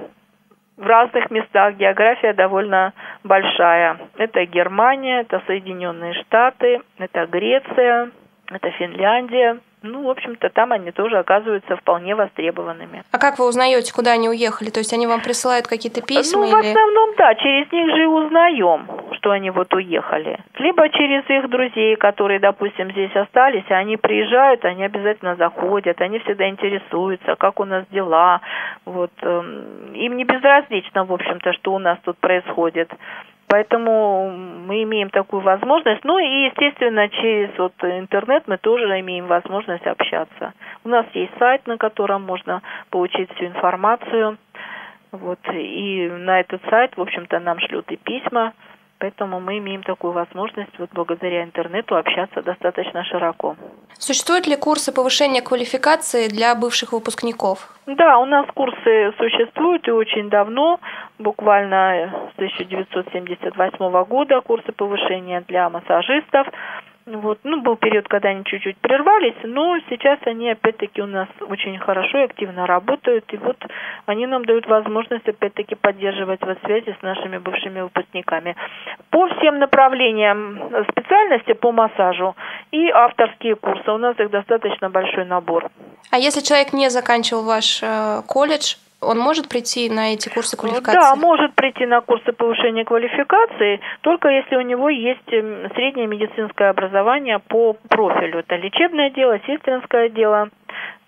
в 0.77 0.85
разных 0.85 1.31
местах. 1.31 1.75
География 1.75 2.33
довольно 2.33 2.93
большая. 3.23 3.97
Это 4.17 4.45
Германия, 4.45 5.21
это 5.21 5.41
Соединенные 5.47 6.13
Штаты, 6.21 6.81
это 6.97 7.25
Греция, 7.25 8.11
это 8.49 8.71
Финляндия. 8.71 9.59
Ну, 9.81 10.03
в 10.03 10.09
общем-то, 10.09 10.49
там 10.49 10.73
они 10.73 10.91
тоже 10.91 11.17
оказываются 11.17 11.77
вполне 11.77 12.13
востребованными. 12.13 13.03
А 13.11 13.17
как 13.17 13.39
вы 13.39 13.47
узнаете, 13.47 13.93
куда 13.93 14.11
они 14.11 14.27
уехали? 14.27 14.69
То 14.69 14.79
есть 14.79 14.91
они 14.93 15.07
вам 15.07 15.21
присылают 15.21 15.67
какие-то 15.67 16.01
письма? 16.01 16.41
Ну, 16.41 16.47
или... 16.47 16.53
в 16.53 16.59
основном, 16.59 17.15
да, 17.17 17.33
через 17.35 17.71
них 17.71 17.87
же 17.95 18.03
и 18.03 18.05
узнаем, 18.05 18.87
что 19.13 19.31
они 19.31 19.51
вот 19.51 19.73
уехали. 19.73 20.37
Либо 20.57 20.89
через 20.89 21.29
их 21.29 21.49
друзей, 21.49 21.95
которые, 21.95 22.39
допустим, 22.39 22.91
здесь 22.91 23.15
остались, 23.15 23.69
они 23.69 23.95
приезжают, 23.95 24.65
они 24.65 24.83
обязательно 24.83 25.35
заходят, 25.37 26.01
они 26.01 26.19
всегда 26.19 26.49
интересуются, 26.49 27.35
как 27.35 27.61
у 27.61 27.65
нас 27.65 27.85
дела. 27.89 28.41
Вот, 28.83 29.11
эм, 29.21 29.93
им 29.93 30.17
не 30.17 30.25
безразлично, 30.25 31.05
в 31.05 31.13
общем-то, 31.13 31.53
что 31.53 31.73
у 31.73 31.79
нас 31.79 31.97
тут 32.03 32.17
происходит. 32.17 32.91
Поэтому 33.49 34.29
мы 34.29 34.83
имеем 34.83 35.09
такую 35.09 35.41
возможность. 35.41 36.03
Ну 36.03 36.19
и, 36.19 36.45
естественно, 36.45 37.09
через 37.09 37.49
вот 37.57 37.73
интернет 37.81 38.43
мы 38.45 38.57
тоже 38.57 38.99
имеем 38.99 39.25
возможность 39.25 39.87
общаться. 39.87 40.53
У 40.83 40.89
нас 40.89 41.07
есть 41.15 41.31
сайт, 41.39 41.65
на 41.65 41.77
котором 41.77 42.21
можно 42.21 42.61
получить 42.91 43.33
всю 43.33 43.47
информацию. 43.47 44.37
Вот, 45.11 45.39
и 45.51 46.07
на 46.07 46.41
этот 46.41 46.61
сайт, 46.69 46.95
в 46.95 47.01
общем-то, 47.01 47.39
нам 47.39 47.59
шлют 47.59 47.91
и 47.91 47.97
письма. 47.97 48.53
Поэтому 48.99 49.39
мы 49.39 49.59
имеем 49.59 49.81
такую 49.83 50.11
возможность 50.11 50.77
вот 50.77 50.89
благодаря 50.91 51.43
интернету 51.43 51.95
общаться 51.95 52.41
достаточно 52.41 53.05
широко. 53.05 53.55
Существуют 53.97 54.45
ли 54.47 54.57
курсы 54.57 54.93
повышения 54.93 55.41
квалификации 55.41 56.27
для 56.27 56.53
бывших 56.53 56.91
выпускников? 56.91 57.73
Да, 57.85 58.19
у 58.19 58.25
нас 58.25 58.45
курсы 58.53 59.13
существуют 59.17 59.87
и 59.87 59.91
очень 59.91 60.29
давно, 60.29 60.79
буквально 61.17 62.11
с 62.33 62.35
1978 62.35 64.03
года 64.03 64.41
курсы 64.41 64.71
повышения 64.73 65.43
для 65.47 65.69
массажистов. 65.69 66.47
Вот, 67.17 67.39
ну, 67.43 67.61
был 67.61 67.75
период, 67.75 68.07
когда 68.07 68.29
они 68.29 68.43
чуть-чуть 68.45 68.77
прервались, 68.77 69.35
но 69.43 69.77
сейчас 69.89 70.19
они 70.25 70.51
опять-таки 70.51 71.01
у 71.01 71.07
нас 71.07 71.27
очень 71.41 71.77
хорошо 71.79 72.19
и 72.19 72.25
активно 72.25 72.67
работают, 72.67 73.25
и 73.33 73.37
вот 73.37 73.57
они 74.05 74.27
нам 74.27 74.45
дают 74.45 74.67
возможность 74.67 75.27
опять-таки 75.27 75.75
поддерживать 75.75 76.41
вот 76.41 76.57
связи 76.65 76.95
с 76.99 77.01
нашими 77.01 77.37
бывшими 77.37 77.81
выпускниками. 77.81 78.55
По 79.09 79.27
всем 79.29 79.57
направлениям 79.59 80.59
специальности 80.91 81.53
по 81.53 81.71
массажу 81.71 82.35
и 82.71 82.89
авторские 82.89 83.55
курсы, 83.55 83.89
у 83.91 83.97
нас 83.97 84.19
их 84.19 84.29
достаточно 84.29 84.89
большой 84.89 85.25
набор. 85.25 85.69
А 86.11 86.17
если 86.17 86.41
человек 86.41 86.73
не 86.73 86.89
заканчивал 86.89 87.43
ваш 87.43 87.81
э, 87.81 88.21
колледж, 88.27 88.75
он 89.01 89.19
может 89.19 89.47
прийти 89.47 89.89
на 89.89 90.13
эти 90.13 90.29
курсы 90.29 90.57
квалификации? 90.57 90.99
Да, 90.99 91.15
может 91.15 91.53
прийти 91.55 91.85
на 91.85 92.01
курсы 92.01 92.31
повышения 92.33 92.83
квалификации, 92.83 93.79
только 94.01 94.29
если 94.29 94.55
у 94.55 94.61
него 94.61 94.89
есть 94.89 95.31
эм, 95.31 95.69
среднее 95.75 96.07
медицинское 96.07 96.69
образование 96.69 97.39
по 97.39 97.73
профилю. 97.73 98.39
Это 98.39 98.55
лечебное 98.55 99.09
дело, 99.09 99.39
сестринское 99.47 100.09
дело 100.09 100.49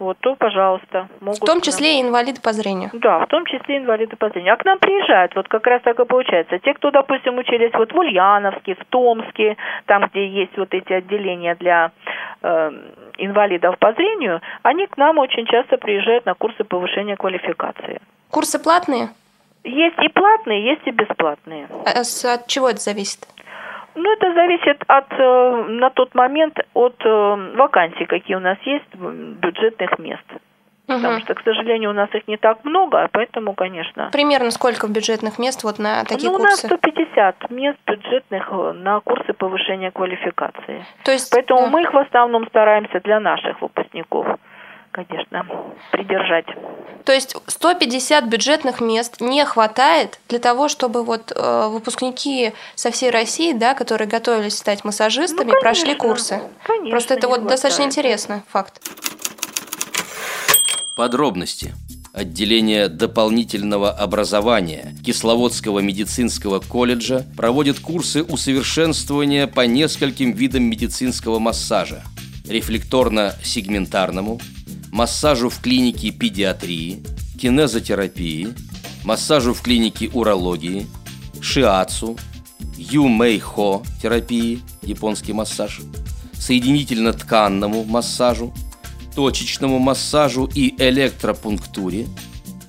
вот, 0.02 0.18
то, 0.20 0.36
пожалуйста, 0.36 1.10
могут... 1.20 1.42
В 1.42 1.46
том 1.46 1.62
числе 1.62 2.00
и 2.00 2.02
инвалиды 2.02 2.42
по 2.42 2.54
зрению? 2.54 2.90
Да, 2.94 3.20
в 3.20 3.28
том 3.28 3.46
числе 3.46 3.78
инвалиды 3.78 4.16
по 4.16 4.30
зрению. 4.30 4.56
А 4.56 4.58
к 4.58 4.66
нам 4.66 4.80
приезжают, 4.80 5.36
вот 5.36 5.48
как 5.48 5.68
раз 5.68 5.84
так 5.84 6.00
и 6.00 6.06
получается. 6.06 6.58
Те, 6.58 6.74
кто, 6.74 6.90
допустим, 6.90 7.38
учились 7.38 7.72
вот 7.74 7.94
в 7.94 7.98
Ульяновске, 7.98 8.74
в 8.74 8.86
Томске, 8.86 9.58
там, 9.86 10.08
где 10.08 10.28
есть 10.28 10.58
вот 10.58 10.74
эти 10.74 10.92
отделения 10.92 11.54
для 11.54 11.92
э, 12.42 12.72
инвалидов 13.26 13.78
по 13.80 13.94
зрению, 13.94 14.42
они 14.64 14.88
к 14.88 14.98
нам 14.98 15.18
очень 15.18 15.46
часто 15.46 15.78
приезжают 15.78 16.26
на 16.26 16.34
курсы 16.34 16.64
повышения 16.64 17.16
квалификации. 17.16 18.02
Курсы 18.30 18.60
платные? 18.60 19.10
Есть 19.64 20.00
и 20.02 20.10
платные, 20.10 20.66
есть 20.66 20.82
и 20.86 20.92
бесплатные. 20.92 21.68
А 21.86 22.00
от 22.00 22.48
чего 22.48 22.70
это 22.70 22.80
зависит? 22.80 23.28
Ну, 23.94 24.12
это 24.14 24.34
зависит 24.34 24.84
от, 24.88 25.12
э, 25.12 25.66
на 25.68 25.90
тот 25.90 26.16
момент 26.16 26.58
от 26.74 26.96
э, 27.04 27.54
вакансий, 27.56 28.06
какие 28.06 28.38
у 28.38 28.40
нас 28.40 28.58
есть, 28.64 28.96
бюджетных 28.96 30.00
мест. 30.00 30.24
Угу. 30.88 30.98
Потому 30.98 31.20
что, 31.22 31.36
к 31.36 31.44
сожалению, 31.44 31.91
у 31.91 31.94
нас 31.94 32.10
их 32.13 32.28
не 32.28 32.38
так 32.38 32.63
много, 32.63 33.08
поэтому, 33.12 33.54
конечно. 33.54 34.10
Примерно 34.12 34.52
сколько 34.52 34.88
бюджетных 34.88 35.39
мест 35.39 35.63
вот 35.63 35.80
на 35.80 36.04
такие 36.04 36.32
ну, 36.32 36.38
курсы? 36.38 36.67
Ну, 36.67 36.70
у 36.70 36.72
нас 36.72 36.80
150 36.80 37.52
мест 37.52 37.78
бюджетных 37.86 38.48
э, 38.52 38.72
на 38.74 39.00
курсы 39.00 39.34
повышения 39.34 39.91
квалификации. 39.91 40.86
То 41.04 41.12
есть, 41.12 41.32
Поэтому 41.32 41.62
да. 41.62 41.67
мы 41.67 41.82
их 41.84 41.94
в 41.94 41.98
основном 41.98 42.48
стараемся 42.48 43.00
для 43.00 43.20
наших 43.20 43.62
выпускников 43.62 44.28
конечно, 44.91 45.46
придержать. 45.91 46.46
То 47.06 47.13
есть 47.13 47.36
150 47.48 48.26
бюджетных 48.26 48.82
мест 48.82 49.22
не 49.22 49.44
хватает 49.46 50.20
для 50.30 50.39
того, 50.39 50.67
чтобы 50.67 51.04
вот 51.04 51.32
э, 51.36 51.67
выпускники 51.70 52.54
со 52.76 52.91
всей 52.91 53.10
России, 53.10 53.54
да, 53.54 53.74
которые 53.74 54.08
готовились 54.08 54.58
стать 54.58 54.84
массажистами, 54.84 55.48
ну, 55.48 55.54
конечно, 55.54 55.62
прошли 55.62 55.96
курсы. 55.96 56.41
Конечно, 56.63 56.91
Просто 56.91 57.13
это 57.15 57.28
вот 57.28 57.39
хватает. 57.39 57.52
достаточно 57.52 57.84
интересный 57.84 58.41
факт. 58.50 58.82
Подробности. 61.02 61.74
Отделение 62.14 62.88
дополнительного 62.88 63.90
образования 63.90 64.96
Кисловодского 65.04 65.80
медицинского 65.80 66.60
колледжа 66.60 67.26
проводит 67.36 67.80
курсы 67.80 68.22
усовершенствования 68.22 69.48
по 69.48 69.62
нескольким 69.62 70.32
видам 70.32 70.66
медицинского 70.66 71.40
массажа– 71.40 72.04
рефлекторно-сегментарному, 72.48 74.40
массажу 74.92 75.50
в 75.50 75.60
клинике 75.60 76.12
педиатрии, 76.12 77.04
кинезотерапии, 77.42 78.50
массажу 79.04 79.56
в 79.56 79.62
клинике 79.64 80.08
урологии, 80.14 80.86
шиацу, 81.42 82.16
юмейхо 82.78 83.82
терапии, 84.00 84.62
японский 84.84 85.34
массаж, 85.34 85.82
соединительно-тканному 86.34 87.86
массажу, 87.86 88.54
точечному 89.15 89.80
массажу 89.80 90.50
и 90.54 90.76
электропунктуре, 90.78 92.08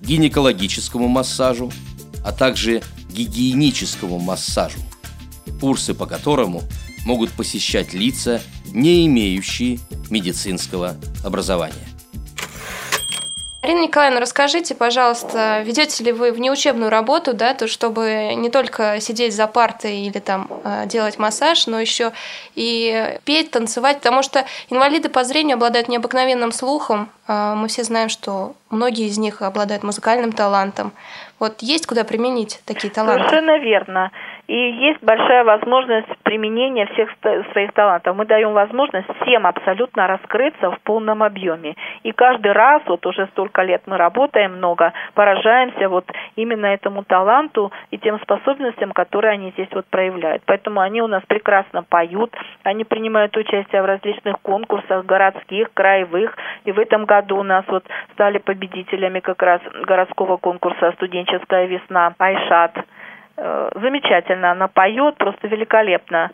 гинекологическому 0.01 1.09
массажу, 1.09 1.73
а 2.25 2.33
также 2.33 2.83
гигиеническому 3.11 4.19
массажу, 4.19 4.79
курсы 5.61 5.95
по 5.95 6.07
которому 6.07 6.63
могут 7.05 7.31
посещать 7.31 7.95
лица, 7.95 8.41
не 8.73 9.07
имеющие 9.07 9.79
медицинского 10.11 10.97
образования. 11.25 11.92
Ирина 13.65 13.83
Николаевна, 13.83 14.19
расскажите, 14.19 14.75
пожалуйста, 14.75 15.63
ведете 15.65 16.03
ли 16.03 16.11
вы 16.11 16.33
внеучебную 16.33 16.91
работу, 16.91 17.33
да, 17.33 17.55
то 17.55 17.69
чтобы 17.69 18.33
не 18.35 18.51
только 18.51 18.99
сидеть 18.99 19.37
за 19.37 19.47
партой 19.47 19.99
или 19.99 20.19
там 20.19 20.49
э, 20.65 20.87
делать 20.87 21.17
массаж, 21.21 21.69
но 21.69 21.79
еще 21.79 22.11
и 22.57 23.19
петь, 23.25 23.53
танцевать, 23.53 23.99
потому 23.99 24.25
что 24.25 24.45
инвалиды 24.69 25.09
по 25.09 25.23
зрению 25.23 25.55
обладают 25.55 25.87
необыкновенным 25.87 26.51
слухом. 26.51 27.09
Э, 27.29 27.55
мы 27.55 27.69
все 27.69 27.85
знаем, 27.85 28.09
что 28.09 28.57
многие 28.69 29.07
из 29.07 29.19
них 29.19 29.43
обладают 29.43 29.85
музыкальным 29.85 30.33
талантом. 30.33 30.91
Вот 31.39 31.63
есть 31.63 31.87
куда 31.87 32.03
применить 32.03 32.61
такие 32.65 32.93
таланты? 32.93 33.29
Совершенно 33.29 33.59
верно. 33.61 34.11
И 34.53 34.55
есть 34.55 35.03
большая 35.03 35.45
возможность 35.45 36.15
применения 36.25 36.85
всех 36.85 37.09
своих 37.53 37.73
талантов. 37.73 38.15
Мы 38.15 38.27
даем 38.27 38.53
возможность 38.53 39.09
всем 39.23 39.47
абсолютно 39.47 40.07
раскрыться 40.07 40.71
в 40.71 40.79
полном 40.83 41.23
объеме. 41.23 41.75
И 42.03 42.13
каждый 42.13 42.53
раз, 42.53 42.83
вот 42.85 43.07
уже 43.07 43.29
столько 43.29 43.63
лет 43.63 43.81
мы 43.87 43.97
работаем 43.97 44.59
много, 44.59 44.93
поражаемся 45.15 45.89
вот 45.89 46.05
именно 46.37 46.67
этому 46.67 47.03
таланту 47.03 47.73
и 47.91 47.97
тем 47.97 48.21
способностям, 48.21 48.93
которые 48.93 49.33
они 49.33 49.53
здесь 49.53 49.71
вот 49.73 49.87
проявляют. 49.87 50.43
Поэтому 50.45 50.81
они 50.81 51.01
у 51.01 51.07
нас 51.07 51.23
прекрасно 51.27 51.83
поют, 51.83 52.37
они 52.63 52.85
принимают 52.85 53.35
участие 53.35 53.81
в 53.81 53.87
различных 53.87 54.39
конкурсах 54.43 55.07
городских, 55.07 55.73
краевых. 55.73 56.37
И 56.67 56.73
в 56.73 56.79
этом 56.79 57.07
году 57.07 57.39
у 57.39 57.43
нас 57.43 57.65
вот 57.69 57.85
стали 58.13 58.37
победителями 58.37 59.21
как 59.21 59.41
раз 59.43 59.63
городского 59.87 60.37
конкурса 60.37 60.93
«Студенческая 60.97 61.65
весна» 61.65 62.15
Айшат. 62.19 62.77
Э, 63.37 63.71
замечательно 63.75 64.53
она 64.53 64.69
поет, 64.69 65.17
просто 65.17 65.49
великолепно. 65.49 66.31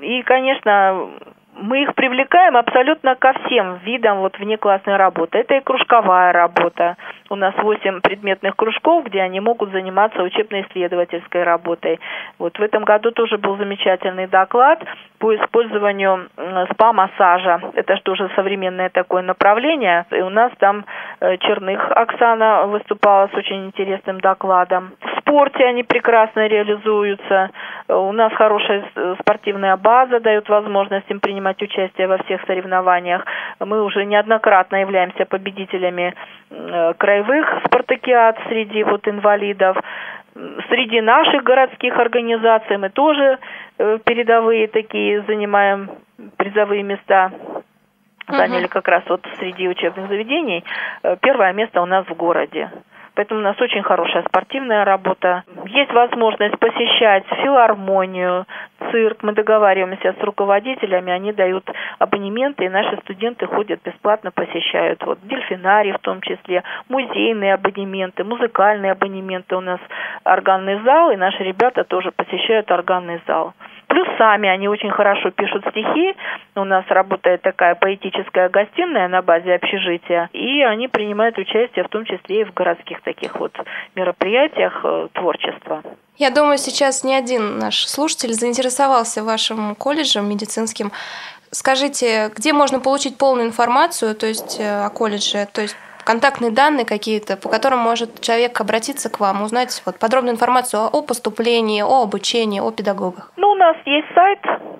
И, 0.00 0.22
конечно, 0.22 1.08
мы 1.54 1.82
их 1.82 1.94
привлекаем 1.94 2.56
абсолютно 2.56 3.14
ко 3.14 3.32
всем 3.32 3.76
видам 3.84 4.18
вот 4.18 4.38
внеклассной 4.38 4.96
работы. 4.96 5.38
Это 5.38 5.54
и 5.54 5.60
кружковая 5.60 6.32
работа. 6.32 6.96
У 7.28 7.36
нас 7.36 7.54
восемь 7.56 8.00
предметных 8.00 8.56
кружков, 8.56 9.04
где 9.04 9.20
они 9.20 9.40
могут 9.40 9.72
заниматься 9.72 10.22
учебно-исследовательской 10.22 11.42
работой. 11.42 11.98
Вот 12.38 12.58
в 12.58 12.62
этом 12.62 12.84
году 12.84 13.10
тоже 13.10 13.38
был 13.38 13.56
замечательный 13.56 14.26
доклад 14.26 14.82
по 15.18 15.34
использованию 15.34 16.28
спа-массажа. 16.72 17.60
Это 17.74 17.96
же 18.14 18.30
современное 18.36 18.90
такое 18.90 19.22
направление. 19.22 20.06
И 20.10 20.20
у 20.20 20.30
нас 20.30 20.52
там 20.58 20.84
э, 21.20 21.36
Черных 21.38 21.90
Оксана 21.90 22.66
выступала 22.66 23.28
с 23.28 23.34
очень 23.34 23.66
интересным 23.66 24.20
докладом. 24.20 24.92
В 25.00 25.20
спорте 25.20 25.64
они 25.64 25.82
прекрасно 25.82 26.46
реализуются. 26.46 27.50
У 27.88 28.12
нас 28.12 28.32
хорошая 28.34 28.84
спортивная 29.20 29.76
база 29.76 30.20
дает 30.20 30.48
возможность 30.48 31.10
им 31.10 31.20
принимать 31.20 31.60
участие 31.62 32.06
во 32.06 32.18
всех 32.18 32.42
соревнованиях. 32.46 33.24
Мы 33.60 33.82
уже 33.82 34.04
неоднократно 34.04 34.76
являемся 34.76 35.24
победителями 35.24 36.14
э, 36.50 36.94
краевых 37.16 37.46
спартакиад 37.66 38.38
среди 38.48 38.82
вот 38.84 39.06
инвалидов. 39.08 39.76
Среди 40.68 41.00
наших 41.00 41.42
городских 41.44 41.98
организаций 41.98 42.76
мы 42.76 42.90
тоже 42.90 43.38
э, 43.78 43.98
передовые 44.04 44.68
такие 44.68 45.22
занимаем 45.22 45.90
призовые 46.36 46.82
места 46.82 47.32
заняли 48.28 48.66
как 48.66 48.88
раз 48.88 49.04
вот 49.08 49.24
среди 49.38 49.68
учебных 49.68 50.08
заведений. 50.08 50.62
Э, 51.02 51.16
первое 51.22 51.52
место 51.54 51.80
у 51.80 51.86
нас 51.86 52.06
в 52.06 52.14
городе. 52.14 52.70
Поэтому 53.16 53.40
у 53.40 53.42
нас 53.42 53.58
очень 53.58 53.82
хорошая 53.82 54.24
спортивная 54.28 54.84
работа. 54.84 55.42
Есть 55.64 55.90
возможность 55.92 56.58
посещать 56.58 57.24
филармонию, 57.42 58.44
цирк. 58.90 59.22
Мы 59.22 59.32
договариваемся 59.32 60.14
с 60.20 60.22
руководителями, 60.22 61.10
они 61.10 61.32
дают 61.32 61.64
абонементы, 61.98 62.66
и 62.66 62.68
наши 62.68 62.94
студенты 62.98 63.46
ходят 63.46 63.80
бесплатно, 63.82 64.30
посещают. 64.30 65.02
Вот 65.04 65.18
дельфинарий 65.22 65.92
в 65.92 65.98
том 66.00 66.20
числе, 66.20 66.62
музейные 66.90 67.54
абонементы, 67.54 68.22
музыкальные 68.22 68.92
абонементы. 68.92 69.56
У 69.56 69.60
нас 69.60 69.80
органный 70.24 70.78
зал, 70.82 71.10
и 71.10 71.16
наши 71.16 71.42
ребята 71.42 71.84
тоже 71.84 72.12
посещают 72.12 72.70
органный 72.70 73.22
зал. 73.26 73.54
Плюс 73.86 74.08
сами 74.18 74.48
они 74.48 74.68
очень 74.68 74.90
хорошо 74.90 75.30
пишут 75.30 75.64
стихи. 75.70 76.14
У 76.56 76.64
нас 76.64 76.84
работает 76.88 77.42
такая 77.42 77.74
поэтическая 77.74 78.48
гостиная 78.48 79.08
на 79.08 79.22
базе 79.22 79.54
общежития. 79.54 80.28
И 80.32 80.62
они 80.62 80.88
принимают 80.88 81.38
участие 81.38 81.84
в 81.84 81.88
том 81.88 82.04
числе 82.04 82.40
и 82.40 82.44
в 82.44 82.52
городских 82.52 83.00
таких 83.02 83.36
вот 83.38 83.52
мероприятиях 83.94 84.80
э, 84.84 85.08
творчества. 85.12 85.82
Я 86.16 86.30
думаю, 86.30 86.58
сейчас 86.58 87.04
ни 87.04 87.12
один 87.12 87.58
наш 87.58 87.86
слушатель 87.86 88.32
заинтересовался 88.32 89.22
вашим 89.22 89.74
колледжем 89.74 90.28
медицинским. 90.28 90.90
Скажите, 91.50 92.30
где 92.34 92.52
можно 92.52 92.80
получить 92.80 93.18
полную 93.18 93.46
информацию, 93.46 94.14
то 94.14 94.26
есть 94.26 94.58
э, 94.58 94.84
о 94.84 94.90
колледже, 94.90 95.46
то 95.52 95.62
есть 95.62 95.76
контактные 96.06 96.52
данные 96.52 96.86
какие-то, 96.86 97.36
по 97.36 97.48
которым 97.48 97.80
может 97.80 98.20
человек 98.20 98.60
обратиться 98.60 99.10
к 99.10 99.20
вам, 99.20 99.42
узнать 99.42 99.82
вот 99.84 99.98
подробную 99.98 100.34
информацию 100.34 100.82
о 100.86 101.02
поступлении, 101.02 101.82
о 101.82 102.04
обучении, 102.04 102.60
о 102.60 102.70
педагогах? 102.70 103.32
Ну, 103.36 103.50
у 103.50 103.54
нас 103.56 103.76
есть 103.84 104.06
сайт, 104.14 104.38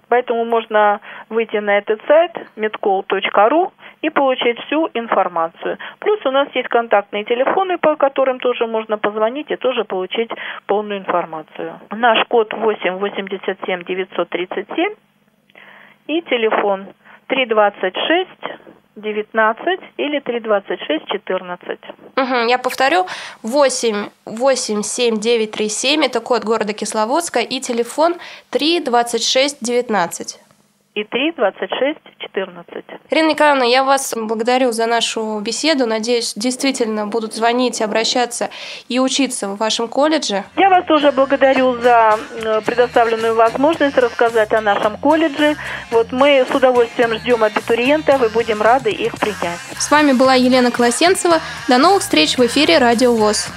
поэтому 0.09 0.45
можно 0.45 1.01
выйти 1.29 1.57
на 1.57 1.79
этот 1.79 2.01
сайт 2.07 2.33
medcall.ru 2.57 3.73
и 4.03 4.11
получить 4.11 4.59
всю 4.67 4.89
информацию. 4.95 5.79
Плюс 5.99 6.25
у 6.25 6.31
нас 6.31 6.49
есть 6.55 6.69
контактные 6.69 7.25
телефоны, 7.25 7.79
по 7.79 7.97
которым 7.97 8.39
тоже 8.39 8.67
можно 8.67 8.97
позвонить 8.97 9.51
и 9.51 9.57
тоже 9.57 9.85
получить 9.85 10.31
полную 10.67 11.01
информацию. 11.01 11.81
Наш 11.91 12.25
код 12.29 12.53
8 12.53 12.99
87 12.99 13.83
937 13.85 14.95
и 16.07 16.23
телефон 16.23 16.87
326 17.27 18.29
19 18.97 19.81
или 19.99 20.21
326 20.21 21.07
14. 21.07 21.79
Угу, 22.17 22.49
я 22.49 22.59
повторю, 22.59 23.07
8 23.43 24.09
8 24.25 24.83
7 24.83 25.21
9 25.21 25.51
3 25.51 25.69
7 25.69 26.05
это 26.05 26.21
код 26.21 26.45
города 26.45 26.73
Кисловодска 26.73 27.41
и 27.41 27.61
телефон 27.61 28.15
3 28.51 28.81
26 28.81 29.59
19 29.61 30.46
и 30.97 31.05
3 31.05 31.33
26 31.37 31.99
14. 32.19 32.85
Ирина 33.11 33.29
Николаевна, 33.29 33.67
я 33.67 33.85
вас 33.85 34.15
благодарю 34.17 34.73
за 34.73 34.87
нашу 34.87 35.39
беседу. 35.41 35.87
Надеюсь, 35.87 36.33
действительно 36.35 37.07
будут 37.07 37.35
звонить, 37.35 37.83
обращаться 37.83 38.49
и 38.89 38.99
учиться 38.99 39.49
в 39.49 39.57
вашем 39.59 39.89
колледже. 39.89 40.45
Я 40.57 40.71
вас 40.71 40.87
тоже 40.87 41.13
благодарю 41.13 41.77
за 41.77 42.19
э, 42.43 42.61
предоставленную 42.63 43.35
возможность 43.35 43.99
рассказать 43.99 44.55
о 44.55 44.63
нашем 44.63 44.97
колледже. 44.97 45.57
Вот 45.91 46.13
мы 46.13 46.47
с 46.51 46.55
удовольствием 46.55 47.15
ждем 47.19 47.45
абитуриентов 47.45 48.23
и 48.23 48.33
будем 48.33 48.63
рады 48.63 48.91
их 48.91 49.19
принять. 49.19 49.61
С 49.79 49.91
вами 49.91 50.13
была 50.13 50.35
Елена 50.35 50.71
Колосенцева. 50.71 51.41
До 51.69 51.77
новых 51.77 52.01
встреч 52.01 52.39
в 52.39 52.47
эфире 52.47 52.79
Радио 52.79 53.15
ВОЗ. 53.15 53.51